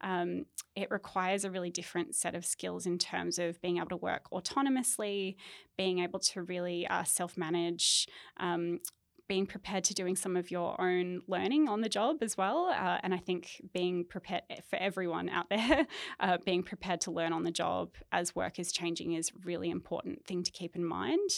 Um, 0.00 0.46
it 0.74 0.90
requires 0.90 1.44
a 1.44 1.50
really 1.50 1.70
different 1.70 2.14
set 2.14 2.34
of 2.34 2.44
skills 2.44 2.86
in 2.86 2.98
terms 2.98 3.38
of 3.38 3.60
being 3.60 3.78
able 3.78 3.88
to 3.88 3.96
work 3.96 4.30
autonomously, 4.32 5.36
being 5.76 6.00
able 6.00 6.20
to 6.20 6.42
really 6.42 6.86
uh, 6.86 7.04
self 7.04 7.36
manage. 7.36 8.08
Um, 8.38 8.80
being 9.26 9.46
prepared 9.46 9.84
to 9.84 9.94
doing 9.94 10.16
some 10.16 10.36
of 10.36 10.50
your 10.50 10.78
own 10.80 11.22
learning 11.26 11.68
on 11.68 11.80
the 11.80 11.88
job 11.88 12.22
as 12.22 12.36
well. 12.36 12.66
Uh, 12.66 12.98
and 13.02 13.14
I 13.14 13.18
think 13.18 13.62
being 13.72 14.04
prepared 14.04 14.42
for 14.68 14.76
everyone 14.76 15.28
out 15.28 15.48
there, 15.50 15.86
uh, 16.20 16.38
being 16.44 16.62
prepared 16.62 17.00
to 17.02 17.10
learn 17.10 17.32
on 17.32 17.44
the 17.44 17.50
job 17.50 17.90
as 18.12 18.34
work 18.34 18.58
is 18.58 18.72
changing 18.72 19.12
is 19.12 19.32
really 19.44 19.70
important 19.70 20.24
thing 20.26 20.42
to 20.42 20.50
keep 20.50 20.76
in 20.76 20.84
mind. 20.84 21.30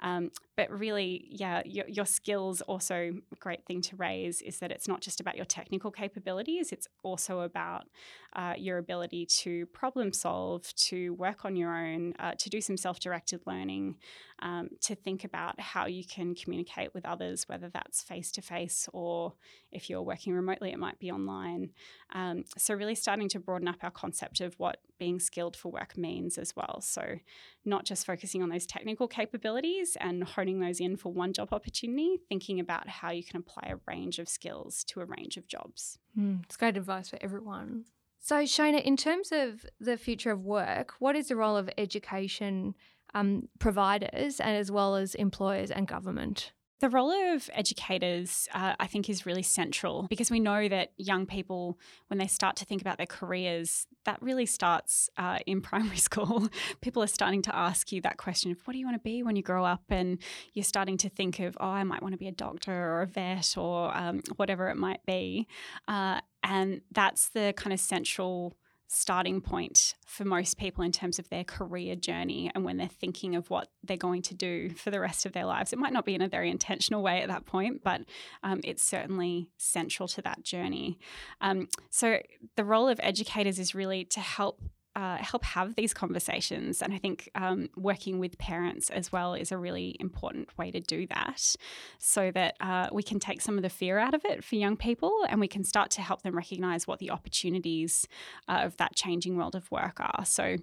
Um, 0.00 0.30
but 0.56 0.70
really, 0.70 1.26
yeah, 1.30 1.62
your, 1.64 1.88
your 1.88 2.04
skills 2.04 2.60
also 2.62 3.12
great 3.38 3.64
thing 3.64 3.80
to 3.82 3.96
raise 3.96 4.42
is 4.42 4.58
that 4.58 4.70
it's 4.70 4.88
not 4.88 5.00
just 5.00 5.20
about 5.20 5.36
your 5.36 5.44
technical 5.44 5.90
capabilities; 5.90 6.72
it's 6.72 6.86
also 7.02 7.40
about 7.40 7.86
uh, 8.34 8.54
your 8.56 8.78
ability 8.78 9.26
to 9.26 9.66
problem 9.66 10.12
solve, 10.12 10.74
to 10.74 11.14
work 11.14 11.44
on 11.44 11.56
your 11.56 11.74
own, 11.74 12.14
uh, 12.18 12.32
to 12.38 12.50
do 12.50 12.60
some 12.60 12.76
self-directed 12.76 13.40
learning, 13.46 13.96
um, 14.40 14.70
to 14.82 14.94
think 14.94 15.24
about 15.24 15.60
how 15.60 15.86
you 15.86 16.04
can 16.04 16.34
communicate 16.34 16.94
with 16.94 17.04
others, 17.04 17.48
whether 17.48 17.68
that's 17.68 18.02
face 18.02 18.32
to 18.32 18.42
face 18.42 18.88
or 18.92 19.34
if 19.70 19.88
you're 19.88 20.02
working 20.02 20.32
remotely, 20.32 20.70
it 20.70 20.78
might 20.78 20.98
be 20.98 21.10
online. 21.10 21.70
Um, 22.12 22.44
so 22.56 22.74
really 22.74 22.94
starting 22.94 23.28
to 23.30 23.38
broaden 23.38 23.68
up 23.68 23.82
our 23.82 23.90
concept 23.90 24.40
of 24.40 24.54
what 24.58 24.78
being 24.98 25.20
skilled 25.20 25.56
for 25.56 25.70
work 25.70 25.96
means 25.96 26.38
as 26.38 26.54
well. 26.56 26.80
So 26.80 27.16
not 27.64 27.84
just 27.84 28.06
focusing 28.06 28.42
on 28.42 28.48
those 28.48 28.66
technical 28.66 29.08
capabilities 29.08 29.96
and 30.00 30.24
honing 30.24 30.60
those 30.60 30.80
in 30.80 30.96
for 30.96 31.12
one 31.12 31.32
job 31.32 31.52
opportunity, 31.52 32.18
thinking 32.28 32.60
about 32.60 32.88
how 32.88 33.10
you 33.10 33.22
can 33.22 33.38
apply 33.38 33.72
a 33.72 33.76
range 33.86 34.18
of 34.18 34.28
skills 34.28 34.84
to 34.84 35.00
a 35.00 35.04
range 35.04 35.36
of 35.36 35.46
jobs. 35.46 35.98
Mm, 36.18 36.44
it's 36.44 36.56
great 36.56 36.76
advice 36.76 37.08
for 37.08 37.18
everyone. 37.20 37.84
So, 38.22 38.42
Shona, 38.42 38.82
in 38.82 38.98
terms 38.98 39.32
of 39.32 39.64
the 39.80 39.96
future 39.96 40.30
of 40.30 40.44
work, 40.44 40.94
what 40.98 41.16
is 41.16 41.28
the 41.28 41.36
role 41.36 41.56
of 41.56 41.70
education 41.78 42.74
um, 43.14 43.48
providers 43.58 44.40
and 44.40 44.56
as 44.56 44.70
well 44.70 44.96
as 44.96 45.14
employers 45.14 45.70
and 45.70 45.86
government? 45.86 46.52
The 46.80 46.88
role 46.88 47.10
of 47.10 47.50
educators, 47.52 48.48
uh, 48.54 48.72
I 48.80 48.86
think, 48.86 49.10
is 49.10 49.26
really 49.26 49.42
central 49.42 50.06
because 50.08 50.30
we 50.30 50.40
know 50.40 50.66
that 50.66 50.92
young 50.96 51.26
people, 51.26 51.78
when 52.06 52.16
they 52.16 52.26
start 52.26 52.56
to 52.56 52.64
think 52.64 52.80
about 52.80 52.96
their 52.96 53.06
careers, 53.06 53.86
that 54.06 54.20
really 54.22 54.46
starts 54.46 55.10
uh, 55.18 55.40
in 55.44 55.60
primary 55.70 55.98
school. 55.98 56.48
people 56.80 57.02
are 57.02 57.06
starting 57.06 57.42
to 57.42 57.54
ask 57.54 57.92
you 57.92 58.00
that 58.00 58.16
question 58.16 58.50
of 58.50 58.58
what 58.64 58.72
do 58.72 58.78
you 58.78 58.86
want 58.86 58.94
to 58.94 59.02
be 59.02 59.22
when 59.22 59.36
you 59.36 59.42
grow 59.42 59.62
up? 59.62 59.82
And 59.90 60.18
you're 60.54 60.64
starting 60.64 60.96
to 60.98 61.10
think 61.10 61.38
of, 61.38 61.54
oh, 61.60 61.68
I 61.68 61.84
might 61.84 62.00
want 62.00 62.14
to 62.14 62.18
be 62.18 62.28
a 62.28 62.32
doctor 62.32 62.72
or 62.72 63.02
a 63.02 63.06
vet 63.06 63.58
or 63.58 63.94
um, 63.94 64.22
whatever 64.36 64.68
it 64.70 64.76
might 64.76 65.04
be. 65.04 65.48
Uh, 65.86 66.22
and 66.42 66.80
that's 66.92 67.28
the 67.28 67.52
kind 67.58 67.74
of 67.74 67.80
central 67.80 68.56
starting 68.92 69.40
point 69.40 69.94
for 70.04 70.24
most 70.24 70.58
people 70.58 70.82
in 70.82 70.90
terms 70.90 71.20
of 71.20 71.28
their 71.28 71.44
career 71.44 71.94
journey 71.94 72.50
and 72.56 72.64
when 72.64 72.76
they're 72.76 72.88
thinking 72.88 73.36
of 73.36 73.48
what 73.48 73.68
they're 73.84 73.96
going 73.96 74.20
to 74.20 74.34
do 74.34 74.68
for 74.70 74.90
the 74.90 74.98
rest 74.98 75.24
of 75.24 75.32
their 75.32 75.44
lives. 75.44 75.72
It 75.72 75.78
might 75.78 75.92
not 75.92 76.04
be 76.04 76.16
in 76.16 76.20
a 76.20 76.28
very 76.28 76.50
intentional 76.50 77.00
way 77.00 77.22
at 77.22 77.28
that 77.28 77.46
point, 77.46 77.84
but 77.84 78.02
um, 78.42 78.60
it's 78.64 78.82
certainly 78.82 79.48
central 79.58 80.08
to 80.08 80.22
that 80.22 80.42
journey. 80.42 80.98
Um, 81.40 81.68
so, 81.90 82.18
the 82.56 82.64
role 82.64 82.88
of 82.88 82.98
educators 83.00 83.60
is 83.60 83.76
really 83.76 84.04
to 84.06 84.18
help 84.18 84.60
uh, 84.96 85.18
help 85.18 85.44
have 85.44 85.76
these 85.76 85.94
conversations. 85.94 86.82
And 86.82 86.92
I 86.92 86.98
think 86.98 87.30
um, 87.34 87.68
working 87.76 88.18
with 88.18 88.38
parents 88.38 88.90
as 88.90 89.12
well 89.12 89.34
is 89.34 89.52
a 89.52 89.58
really 89.58 89.96
important 90.00 90.56
way 90.58 90.70
to 90.70 90.80
do 90.80 91.06
that 91.08 91.54
so 91.98 92.30
that 92.32 92.56
uh, 92.60 92.88
we 92.92 93.02
can 93.02 93.20
take 93.20 93.40
some 93.40 93.56
of 93.56 93.62
the 93.62 93.68
fear 93.68 93.98
out 93.98 94.14
of 94.14 94.24
it 94.24 94.42
for 94.42 94.56
young 94.56 94.76
people 94.76 95.12
and 95.28 95.40
we 95.40 95.48
can 95.48 95.64
start 95.64 95.90
to 95.92 96.00
help 96.00 96.22
them 96.22 96.36
recognize 96.36 96.86
what 96.86 96.98
the 96.98 97.10
opportunities 97.10 98.08
uh, 98.48 98.62
of 98.64 98.76
that 98.78 98.96
changing 98.96 99.36
world 99.36 99.54
of 99.54 99.70
work 99.70 100.00
are. 100.00 100.24
So, 100.24 100.56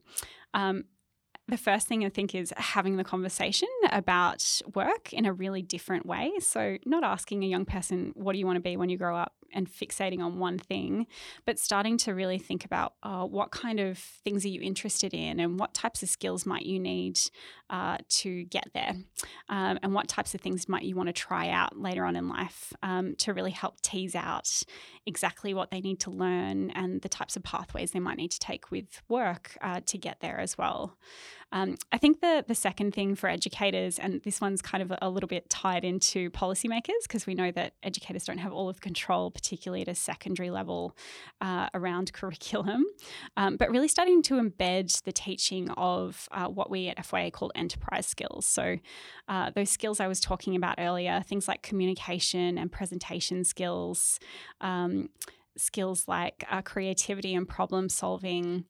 um, 0.54 0.86
the 1.50 1.58
first 1.58 1.88
thing 1.88 2.04
I 2.04 2.10
think 2.10 2.36
is 2.36 2.54
having 2.58 2.98
the 2.98 3.06
conversation 3.06 3.70
about 3.92 4.62
work 4.76 5.14
in 5.14 5.26
a 5.26 5.32
really 5.32 5.62
different 5.62 6.06
way. 6.06 6.34
So, 6.40 6.78
not 6.86 7.06
asking 7.06 7.44
a 7.44 7.48
young 7.48 7.64
person, 7.64 8.12
What 8.16 8.34
do 8.34 8.40
you 8.40 8.46
want 8.46 8.58
to 8.58 8.62
be 8.62 8.76
when 8.76 8.90
you 8.90 8.98
grow 8.98 9.16
up? 9.16 9.34
And 9.54 9.70
fixating 9.70 10.20
on 10.20 10.40
one 10.40 10.58
thing, 10.58 11.08
but 11.46 11.60
starting 11.60 11.98
to 12.00 12.14
really 12.14 12.38
think 12.38 12.66
about 12.66 12.94
uh, 13.04 13.26
what 13.26 13.52
kind 13.52 13.80
of 13.80 13.98
things 13.98 14.46
are 14.46 14.50
you 14.50 14.62
interested 14.62 15.14
in 15.14 15.40
and 15.40 15.60
what 15.60 15.74
types 15.74 16.04
of 16.04 16.10
skills 16.10 16.46
might 16.46 16.66
you 16.66 16.80
need 16.80 17.20
uh, 17.70 17.98
to 18.10 18.44
get 18.46 18.70
there, 18.74 18.96
um, 19.50 19.80
and 19.82 19.94
what 19.94 20.08
types 20.08 20.34
of 20.34 20.42
things 20.42 20.68
might 20.68 20.84
you 20.84 20.96
want 20.96 21.08
to 21.08 21.14
try 21.14 21.50
out 21.50 21.80
later 21.80 22.06
on 22.06 22.16
in 22.16 22.28
life 22.28 22.74
um, 22.84 23.16
to 23.16 23.34
really 23.34 23.52
help 23.52 23.82
tease 23.82 24.16
out 24.16 24.64
exactly 25.06 25.54
what 25.54 25.72
they 25.72 25.80
need 25.80 26.00
to 26.00 26.12
learn 26.12 26.70
and 26.72 27.02
the 27.02 27.10
types 27.10 27.36
of 27.36 27.44
pathways 27.44 27.92
they 27.92 28.00
might 28.00 28.18
need 28.18 28.32
to 28.32 28.40
take 28.40 28.72
with 28.72 29.02
work 29.08 29.58
uh, 29.62 29.80
to 29.86 29.98
get 29.98 30.20
there 30.20 30.40
as 30.40 30.58
well. 30.58 30.98
Um, 31.52 31.78
I 31.94 31.98
think 31.98 32.20
the 32.20 32.44
the 32.46 32.56
second 32.56 32.94
thing 32.94 33.16
for 33.16 33.30
educators, 33.30 34.00
and 34.00 34.22
this 34.24 34.42
one's 34.42 34.62
kind 34.62 34.84
of 34.84 34.98
a 35.02 35.10
little 35.10 35.28
bit 35.28 35.50
tied 35.50 35.86
into 35.86 36.30
policymakers 36.32 37.04
because 37.04 37.26
we 37.26 37.36
know 37.36 37.52
that 37.52 37.74
educators 37.84 38.26
don't 38.26 38.40
have 38.40 38.52
all 38.52 38.68
of 38.68 38.76
the 38.76 38.82
control, 38.82 39.32
particularly 39.32 39.82
at 39.82 39.88
a 39.88 39.96
secondary 39.96 40.50
level, 40.50 40.96
uh, 41.40 41.70
around 41.74 42.12
curriculum, 42.18 42.84
um, 43.38 43.56
but 43.56 43.70
really 43.70 43.88
starting 43.88 44.22
to 44.24 44.36
embed 44.36 45.02
the 45.04 45.14
teaching 45.14 45.70
of 45.72 46.28
uh, 46.32 46.48
what 46.48 46.70
we 46.70 46.90
at 46.90 46.98
FYA 46.98 47.32
call 47.32 47.52
enterprise 47.58 48.08
skills. 48.08 48.46
So 48.46 48.78
uh, 49.28 49.52
those 49.56 49.70
skills 49.70 50.00
I 50.00 50.08
was 50.08 50.20
talking 50.20 50.56
about 50.56 50.76
earlier, 50.78 51.22
things 51.26 51.48
like 51.48 51.62
communication 51.62 52.58
and 52.58 52.72
presentation 52.72 53.44
skills. 53.44 54.20
Um, 54.62 55.10
skills 55.58 56.08
like 56.08 56.46
uh, 56.52 56.62
creativity 56.62 57.34
and 57.34 57.48
problem 57.48 57.90
solving, 57.90 58.66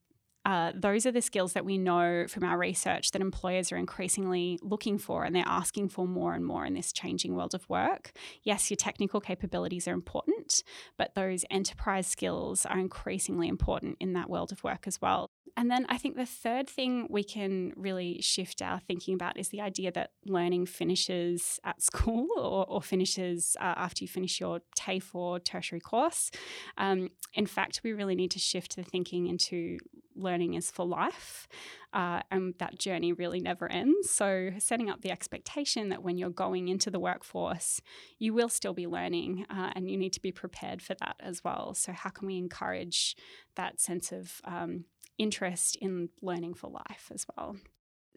uh, 0.48 0.72
those 0.74 1.04
are 1.04 1.12
the 1.12 1.20
skills 1.20 1.52
that 1.52 1.64
we 1.66 1.76
know 1.76 2.24
from 2.26 2.42
our 2.42 2.56
research 2.56 3.10
that 3.10 3.20
employers 3.20 3.70
are 3.70 3.76
increasingly 3.76 4.58
looking 4.62 4.96
for 4.96 5.24
and 5.24 5.36
they're 5.36 5.44
asking 5.46 5.90
for 5.90 6.06
more 6.06 6.32
and 6.32 6.46
more 6.46 6.64
in 6.64 6.72
this 6.72 6.90
changing 6.90 7.34
world 7.34 7.54
of 7.54 7.68
work. 7.68 8.12
Yes, 8.42 8.70
your 8.70 8.76
technical 8.76 9.20
capabilities 9.20 9.86
are 9.86 9.92
important, 9.92 10.62
but 10.96 11.14
those 11.14 11.44
enterprise 11.50 12.06
skills 12.06 12.64
are 12.64 12.78
increasingly 12.78 13.46
important 13.46 13.98
in 14.00 14.14
that 14.14 14.30
world 14.30 14.50
of 14.50 14.64
work 14.64 14.86
as 14.86 14.98
well. 15.02 15.28
And 15.58 15.68
then 15.68 15.86
I 15.88 15.98
think 15.98 16.14
the 16.14 16.24
third 16.24 16.70
thing 16.70 17.08
we 17.10 17.24
can 17.24 17.72
really 17.74 18.22
shift 18.22 18.62
our 18.62 18.78
thinking 18.78 19.14
about 19.14 19.36
is 19.36 19.48
the 19.48 19.60
idea 19.60 19.90
that 19.90 20.12
learning 20.24 20.66
finishes 20.66 21.58
at 21.64 21.82
school 21.90 22.28
or, 22.36 22.64
or 22.68 22.80
finishes 22.80 23.56
uh, 23.60 23.74
after 23.76 24.04
you 24.04 24.08
finish 24.08 24.38
your 24.38 24.60
TAFE 24.76 25.12
or 25.16 25.40
tertiary 25.40 25.80
course. 25.80 26.30
Um, 26.76 27.10
in 27.34 27.46
fact, 27.46 27.80
we 27.82 27.92
really 27.92 28.14
need 28.14 28.30
to 28.30 28.38
shift 28.38 28.76
the 28.76 28.84
thinking 28.84 29.26
into 29.26 29.78
learning 30.14 30.54
is 30.54 30.70
for 30.70 30.86
life, 30.86 31.48
uh, 31.92 32.20
and 32.30 32.54
that 32.58 32.78
journey 32.78 33.12
really 33.12 33.40
never 33.40 33.70
ends. 33.70 34.10
So, 34.10 34.50
setting 34.58 34.88
up 34.88 35.02
the 35.02 35.10
expectation 35.10 35.88
that 35.88 36.02
when 36.02 36.18
you're 36.18 36.30
going 36.30 36.68
into 36.68 36.90
the 36.90 37.00
workforce, 37.00 37.80
you 38.18 38.32
will 38.32 38.48
still 38.48 38.74
be 38.74 38.86
learning, 38.86 39.46
uh, 39.50 39.72
and 39.74 39.90
you 39.90 39.96
need 39.96 40.12
to 40.12 40.20
be 40.20 40.32
prepared 40.32 40.82
for 40.82 40.94
that 40.94 41.16
as 41.20 41.42
well. 41.42 41.74
So, 41.74 41.92
how 41.92 42.10
can 42.10 42.26
we 42.26 42.36
encourage 42.36 43.16
that 43.56 43.80
sense 43.80 44.12
of 44.12 44.40
um, 44.44 44.84
interest 45.18 45.76
in 45.76 46.08
learning 46.22 46.54
for 46.54 46.70
life 46.70 47.10
as 47.12 47.26
well? 47.36 47.56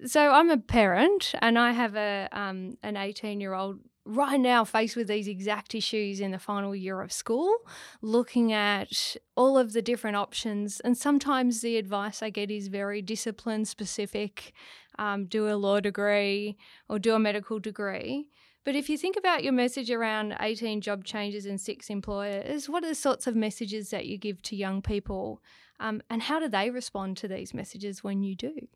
So 0.06 0.32
I'm 0.32 0.50
a 0.50 0.58
parent, 0.58 1.34
and 1.42 1.60
I 1.60 1.72
have 1.74 1.96
a 1.96 2.28
um, 2.32 2.78
an 2.82 2.98
18 2.98 3.40
year 3.40 3.54
old 3.54 3.80
right 4.06 4.40
now 4.40 4.64
faced 4.64 4.96
with 4.96 5.08
these 5.08 5.28
exact 5.28 5.76
issues 5.76 6.20
in 6.20 6.32
the 6.32 6.40
final 6.40 6.76
year 6.76 7.02
of 7.02 7.12
school, 7.12 7.56
looking 8.02 8.52
at 8.52 9.16
all 9.36 9.58
of 9.58 9.74
the 9.74 9.82
different 9.82 10.18
options. 10.18 10.80
And 10.80 10.98
sometimes 10.98 11.62
the 11.62 11.78
advice 11.78 12.24
I 12.24 12.32
get 12.32 12.50
is 12.50 12.68
very 12.68 13.02
discipline 13.02 13.66
specific 13.66 14.54
um, 14.98 15.26
do 15.26 15.48
a 15.48 15.56
law 15.56 15.80
degree 15.80 16.58
or 16.90 17.00
do 17.00 17.14
a 17.14 17.20
medical 17.20 17.60
degree. 17.60 18.28
But 18.64 18.76
if 18.76 18.90
you 18.90 18.98
think 18.98 19.18
about 19.18 19.44
your 19.44 19.54
message 19.54 19.90
around 19.90 20.36
18 20.40 20.82
job 20.82 21.04
changes 21.04 21.48
and 21.48 21.60
six 21.60 21.90
employers, 21.90 22.70
what 22.70 22.84
are 22.84 22.90
the 22.90 22.96
sorts 22.96 23.26
of 23.26 23.36
messages 23.36 23.90
that 23.90 24.06
you 24.06 24.20
give 24.20 24.42
to 24.44 24.56
young 24.56 24.84
people? 24.84 25.42
Um, 25.82 26.02
and 26.10 26.22
how 26.22 26.40
do 26.40 26.48
they 26.48 26.70
respond 26.70 27.18
to 27.18 27.28
these 27.28 27.54
messages 27.54 28.04
when 28.04 28.24
you 28.24 28.36
do? 28.36 28.70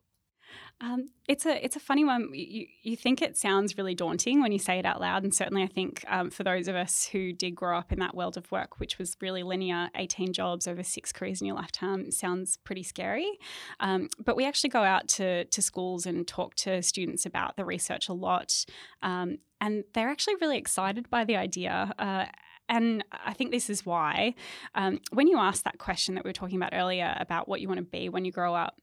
Um, 0.79 1.09
it's 1.27 1.45
a 1.45 1.63
it's 1.63 1.75
a 1.75 1.79
funny 1.79 2.05
one. 2.05 2.29
You, 2.33 2.67
you 2.83 2.95
think 2.95 3.21
it 3.21 3.35
sounds 3.35 3.77
really 3.77 3.95
daunting 3.95 4.41
when 4.41 4.51
you 4.51 4.59
say 4.59 4.77
it 4.77 4.85
out 4.85 5.01
loud, 5.01 5.23
and 5.23 5.33
certainly 5.33 5.63
I 5.63 5.67
think 5.67 6.05
um, 6.07 6.29
for 6.29 6.43
those 6.43 6.67
of 6.67 6.75
us 6.75 7.07
who 7.11 7.33
did 7.33 7.55
grow 7.55 7.77
up 7.77 7.91
in 7.91 7.99
that 7.99 8.15
world 8.15 8.37
of 8.37 8.51
work, 8.51 8.79
which 8.79 8.99
was 8.99 9.17
really 9.21 9.43
linear, 9.43 9.89
eighteen 9.95 10.33
jobs 10.33 10.67
over 10.67 10.83
six 10.83 11.11
careers 11.11 11.41
in 11.41 11.47
your 11.47 11.55
lifetime, 11.55 12.11
sounds 12.11 12.57
pretty 12.63 12.83
scary. 12.83 13.39
Um, 13.79 14.07
but 14.23 14.35
we 14.35 14.45
actually 14.45 14.69
go 14.69 14.83
out 14.83 15.07
to 15.09 15.45
to 15.45 15.61
schools 15.61 16.05
and 16.05 16.27
talk 16.27 16.55
to 16.55 16.81
students 16.83 17.25
about 17.25 17.55
the 17.55 17.65
research 17.65 18.07
a 18.09 18.13
lot, 18.13 18.65
um, 19.01 19.37
and 19.59 19.83
they're 19.93 20.09
actually 20.09 20.35
really 20.41 20.57
excited 20.57 21.09
by 21.09 21.25
the 21.25 21.37
idea. 21.37 21.93
Uh, 21.97 22.25
and 22.69 23.03
I 23.11 23.33
think 23.33 23.51
this 23.51 23.69
is 23.69 23.85
why, 23.85 24.35
um, 24.73 24.99
when 25.11 25.27
you 25.27 25.37
ask 25.37 25.63
that 25.63 25.77
question 25.77 26.15
that 26.15 26.23
we 26.23 26.29
were 26.29 26.33
talking 26.33 26.57
about 26.57 26.73
earlier 26.73 27.15
about 27.19 27.47
what 27.47 27.61
you 27.61 27.67
want 27.67 27.79
to 27.79 27.85
be 27.85 28.09
when 28.09 28.25
you 28.25 28.31
grow 28.31 28.55
up, 28.55 28.81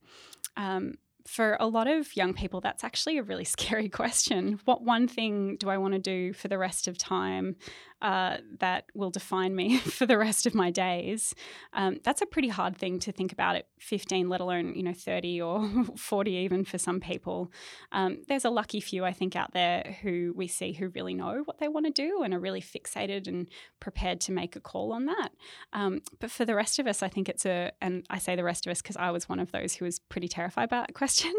um, 0.57 0.95
for 1.27 1.57
a 1.61 1.67
lot 1.67 1.87
of 1.87 2.17
young 2.17 2.35
people, 2.35 2.61
that's 2.61 2.85
actually 2.85 3.19
a 3.19 3.23
really 3.23 3.45
scary 3.57 3.89
question. 3.89 4.61
What 4.65 4.83
one 4.83 5.09
thing 5.09 5.57
do 5.57 5.69
I 5.69 5.79
want 5.79 5.95
to 5.95 6.01
do 6.01 6.33
for 6.33 6.49
the 6.49 6.59
rest 6.59 6.89
of 6.89 6.99
time 6.99 7.57
uh, 8.03 8.39
that 8.59 8.87
will 8.95 9.11
define 9.11 9.55
me 9.55 9.79
for 9.79 10.07
the 10.07 10.19
rest 10.19 10.45
of 10.45 10.55
my 10.55 10.71
days. 10.71 11.35
Um, 11.73 12.01
that's 12.03 12.21
a 12.21 12.27
pretty 12.27 12.49
hard 12.49 12.77
thing 12.77 12.99
to 13.01 13.13
think 13.13 13.33
about 13.33 13.57
at 13.57 13.67
15, 13.79 14.29
let 14.29 14.41
alone, 14.41 14.75
you 14.75 14.83
know, 14.83 14.93
30 14.93 15.41
or 15.41 15.71
40 15.97 16.31
even 16.33 16.65
for 16.65 16.79
some 16.79 16.99
people. 17.01 17.53
Um, 17.93 18.19
there's 18.29 18.45
a 18.45 18.51
lucky 18.51 18.81
few, 18.81 19.05
I 19.05 19.13
think, 19.13 19.37
out 19.37 19.53
there 19.53 19.97
who 20.03 20.35
we 20.37 20.49
see 20.49 20.73
who 20.73 20.89
really 20.89 21.15
know 21.15 21.43
what 21.45 21.59
they 21.59 21.69
want 21.69 21.87
to 21.87 21.93
do 21.93 22.23
and 22.23 22.35
are 22.35 22.41
really 22.41 22.61
fixated 22.61 23.29
and 23.29 23.49
prepared 23.79 24.21
to 24.23 24.33
make 24.33 24.57
a 24.57 24.61
call 24.61 24.93
on 24.93 25.07
that. 25.07 25.31
Um, 25.73 26.03
but 26.19 26.31
for 26.31 26.45
the 26.45 26.57
rest 26.57 26.81
of 26.81 26.89
us, 26.89 27.03
I 27.03 27.09
think 27.09 27.29
it's 27.29 27.47
a, 27.47 27.71
and 27.81 28.05
I 28.11 28.19
say 28.19 28.35
the 28.35 28.45
rest 28.45 28.67
of 28.67 28.73
us 28.73 28.83
because 28.83 28.97
I 28.97 29.13
was 29.13 29.29
one 29.29 29.39
of 29.39 29.53
those 29.53 29.75
who 29.75 29.85
was 29.85 30.01
pretty 30.01 30.29
terrified 30.29 30.69
by 30.69 30.81
that 30.81 30.95
question. 30.95 31.33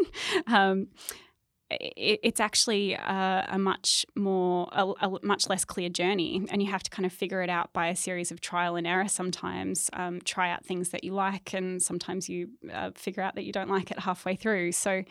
It's 1.80 2.40
actually 2.40 2.94
a, 2.94 3.46
a 3.48 3.58
much 3.58 4.06
more 4.14 4.68
a, 4.72 4.86
a, 5.00 5.18
much 5.22 5.48
less 5.48 5.64
clear 5.64 5.88
journey 5.88 6.46
and 6.50 6.62
you 6.62 6.70
have 6.70 6.82
to 6.82 6.90
kind 6.90 7.06
of 7.06 7.12
figure 7.12 7.42
it 7.42 7.50
out 7.50 7.72
by 7.72 7.88
a 7.88 7.96
series 7.96 8.30
of 8.30 8.40
trial 8.40 8.76
and 8.76 8.86
error 8.86 9.08
sometimes 9.08 9.90
um, 9.92 10.20
try 10.24 10.50
out 10.50 10.64
things 10.64 10.90
that 10.90 11.04
you 11.04 11.12
like 11.12 11.52
and 11.52 11.82
sometimes 11.82 12.28
you 12.28 12.48
uh, 12.72 12.90
figure 12.94 13.22
out 13.22 13.34
that 13.34 13.44
you 13.44 13.52
don't 13.52 13.70
like 13.70 13.90
it 13.90 13.98
halfway 13.98 14.36
through. 14.36 14.72
So 14.72 15.04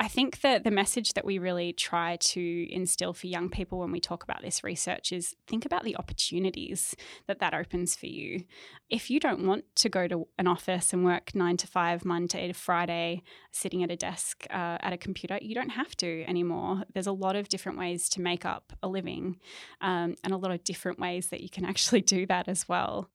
i 0.00 0.08
think 0.08 0.40
that 0.40 0.64
the 0.64 0.70
message 0.70 1.12
that 1.14 1.24
we 1.24 1.38
really 1.38 1.72
try 1.72 2.16
to 2.16 2.66
instill 2.72 3.12
for 3.12 3.26
young 3.26 3.48
people 3.48 3.78
when 3.78 3.92
we 3.92 4.00
talk 4.00 4.22
about 4.22 4.42
this 4.42 4.64
research 4.64 5.12
is 5.12 5.34
think 5.46 5.64
about 5.64 5.84
the 5.84 5.96
opportunities 5.96 6.94
that 7.26 7.40
that 7.40 7.54
opens 7.54 7.96
for 7.96 8.06
you. 8.06 8.44
If 8.90 9.10
you 9.10 9.20
don't 9.20 9.46
want 9.46 9.64
to 9.76 9.88
go 9.88 10.08
to 10.08 10.26
an 10.38 10.46
office 10.46 10.92
and 10.92 11.04
work 11.04 11.34
nine 11.34 11.56
to 11.58 11.66
five 11.66 12.04
monday 12.04 12.46
to 12.48 12.54
friday 12.54 13.22
sitting 13.58 13.82
at 13.82 13.90
a 13.90 13.96
desk 13.96 14.46
uh, 14.50 14.78
at 14.80 14.92
a 14.92 14.96
computer 14.96 15.38
you 15.42 15.54
don't 15.54 15.70
have 15.70 15.96
to 15.96 16.24
anymore. 16.28 16.84
There's 16.92 17.06
a 17.06 17.12
lot 17.12 17.36
of 17.36 17.48
different 17.48 17.78
ways 17.78 18.08
to 18.10 18.20
make 18.20 18.44
up 18.44 18.72
a 18.82 18.88
living 18.88 19.38
um, 19.80 20.16
and 20.24 20.32
a 20.32 20.36
lot 20.36 20.50
of 20.52 20.64
different 20.64 20.98
ways 20.98 21.28
that 21.28 21.40
you 21.40 21.48
can 21.48 21.64
actually 21.64 22.00
do 22.00 22.26
that 22.26 22.48
as 22.48 22.68
well. 22.68 23.10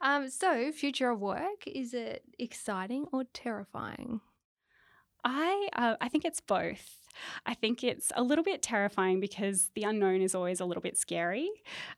Um, 0.00 0.28
so, 0.28 0.70
future 0.72 1.10
of 1.10 1.20
work, 1.20 1.66
is 1.66 1.94
it 1.94 2.22
exciting 2.38 3.06
or 3.12 3.24
terrifying? 3.32 4.20
I 5.24 5.68
uh, 5.74 5.96
I 6.00 6.08
think 6.08 6.24
it's 6.24 6.40
both. 6.40 7.05
I 7.44 7.54
think 7.54 7.82
it's 7.84 8.12
a 8.14 8.22
little 8.22 8.44
bit 8.44 8.62
terrifying 8.62 9.20
because 9.20 9.70
the 9.74 9.82
unknown 9.82 10.20
is 10.20 10.34
always 10.34 10.60
a 10.60 10.64
little 10.64 10.82
bit 10.82 10.96
scary, 10.96 11.50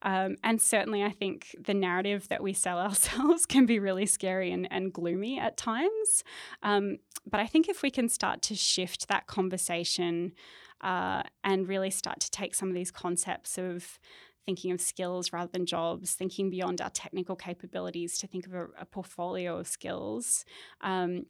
um, 0.03 0.37
and 0.43 0.61
certainly 0.61 1.03
I 1.03 1.11
think 1.11 1.55
the 1.59 1.75
narrative 1.75 2.29
that 2.29 2.43
we 2.43 2.53
sell 2.53 2.79
ourselves 2.89 3.47
can 3.47 3.67
be 3.67 3.79
really 3.79 4.07
scary 4.07 4.51
and, 4.53 4.67
and 4.71 4.93
gloomy 4.93 5.39
at 5.39 5.57
times. 5.57 6.25
Um, 6.63 6.99
but 7.31 7.41
I 7.41 7.47
think 7.47 7.69
if 7.69 7.83
we 7.83 7.91
can 7.91 8.09
start 8.09 8.43
to 8.43 8.55
shift 8.55 9.09
that 9.09 9.27
conversation 9.27 10.33
uh, 10.81 11.23
and 11.45 11.69
really 11.69 11.91
start 11.91 12.21
to 12.21 12.31
take 12.31 12.55
some 12.55 12.69
of 12.69 12.75
these 12.75 12.91
concepts 12.91 13.59
of 13.59 13.99
thinking 14.47 14.73
of 14.73 14.81
skills 14.81 15.31
rather 15.31 15.51
than 15.53 15.67
jobs, 15.67 16.15
thinking 16.15 16.49
beyond 16.49 16.81
our 16.81 16.89
technical 16.89 17.37
capabilities 17.37 18.17
to 18.17 18.27
think 18.27 18.47
of 18.47 18.55
a, 18.55 18.67
a 18.81 18.87
portfolio 18.87 19.59
of 19.59 19.67
skills. 19.67 20.47
Um, 20.81 21.27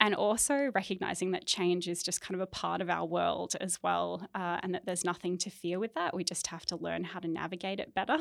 and 0.00 0.14
also 0.14 0.70
recognizing 0.74 1.32
that 1.32 1.46
change 1.46 1.86
is 1.86 2.02
just 2.02 2.22
kind 2.22 2.34
of 2.34 2.40
a 2.40 2.46
part 2.46 2.80
of 2.80 2.88
our 2.88 3.04
world 3.04 3.54
as 3.60 3.78
well, 3.82 4.26
uh, 4.34 4.58
and 4.62 4.74
that 4.74 4.86
there's 4.86 5.04
nothing 5.04 5.36
to 5.38 5.50
fear 5.50 5.78
with 5.78 5.94
that. 5.94 6.14
We 6.14 6.24
just 6.24 6.46
have 6.46 6.64
to 6.66 6.76
learn 6.76 7.04
how 7.04 7.20
to 7.20 7.28
navigate 7.28 7.80
it 7.80 7.94
better. 7.94 8.16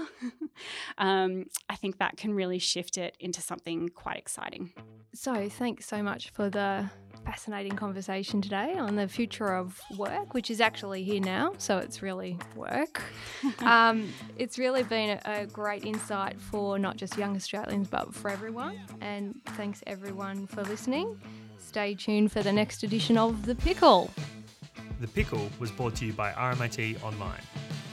um, 0.98 1.46
I 1.70 1.76
think 1.76 2.00
that 2.00 2.18
can 2.18 2.34
really 2.34 2.60
shift 2.60 2.98
it 2.98 3.16
into 3.22 3.42
something 3.42 3.88
quite 3.90 4.18
exciting. 4.18 4.74
So, 5.14 5.48
thanks 5.48 5.86
so 5.88 6.04
much 6.04 6.32
for 6.32 6.50
the 6.50 6.90
fascinating 7.26 7.74
conversation 7.74 8.42
today 8.42 8.74
on 8.78 8.96
the 8.96 9.08
future 9.08 9.54
of 9.56 9.80
work, 9.98 10.34
which 10.34 10.52
is 10.52 10.60
actually 10.60 11.04
here 11.04 11.22
now. 11.22 11.54
So, 11.58 11.78
it's 11.78 12.02
really 12.02 12.38
work. 12.58 13.02
um, 13.60 14.12
it's 14.38 14.60
really 14.60 14.84
been 14.84 15.18
a, 15.26 15.44
a 15.44 15.46
great 15.46 15.86
insight 15.86 16.42
for 16.42 16.78
not 16.78 16.98
just 16.98 17.18
young 17.18 17.38
Australians, 17.38 17.88
but 17.88 18.14
for 18.14 18.30
everyone. 18.30 18.80
And 19.00 19.40
thanks 19.56 19.82
everyone 19.88 20.46
for 20.46 20.64
listening. 20.64 21.18
Stay 21.60 21.94
tuned 21.94 22.32
for 22.32 22.42
the 22.42 22.52
next 22.52 22.82
edition 22.84 23.18
of 23.18 23.46
The 23.46 23.56
Pickle. 23.56 24.10
The 25.00 25.08
Pickle 25.08 25.50
was 25.60 25.72
brought 25.72 25.96
to 25.98 26.06
you 26.06 26.14
by 26.14 26.32
RMIT 26.32 27.04
Online. 27.04 27.42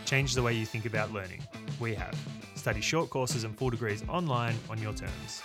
Change 0.05 0.35
the 0.35 0.43
way 0.43 0.55
you 0.55 0.65
think 0.65 0.87
about 0.87 1.13
learning. 1.13 1.43
We 1.79 1.95
have. 1.95 2.19
Study 2.55 2.81
short 2.81 3.11
courses 3.11 3.45
and 3.45 3.55
full 3.57 3.71
degrees 3.71 4.03
online 4.09 4.57
on 4.71 4.79
your 4.79 4.95
terms. 4.95 5.43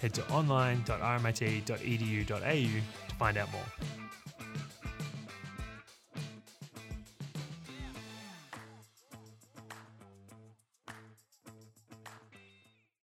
Head 0.00 0.12
to 0.14 0.28
online.rmit.edu.au 0.30 2.38
to 2.38 3.14
find 3.16 3.36
out 3.36 3.52
more. 3.52 3.62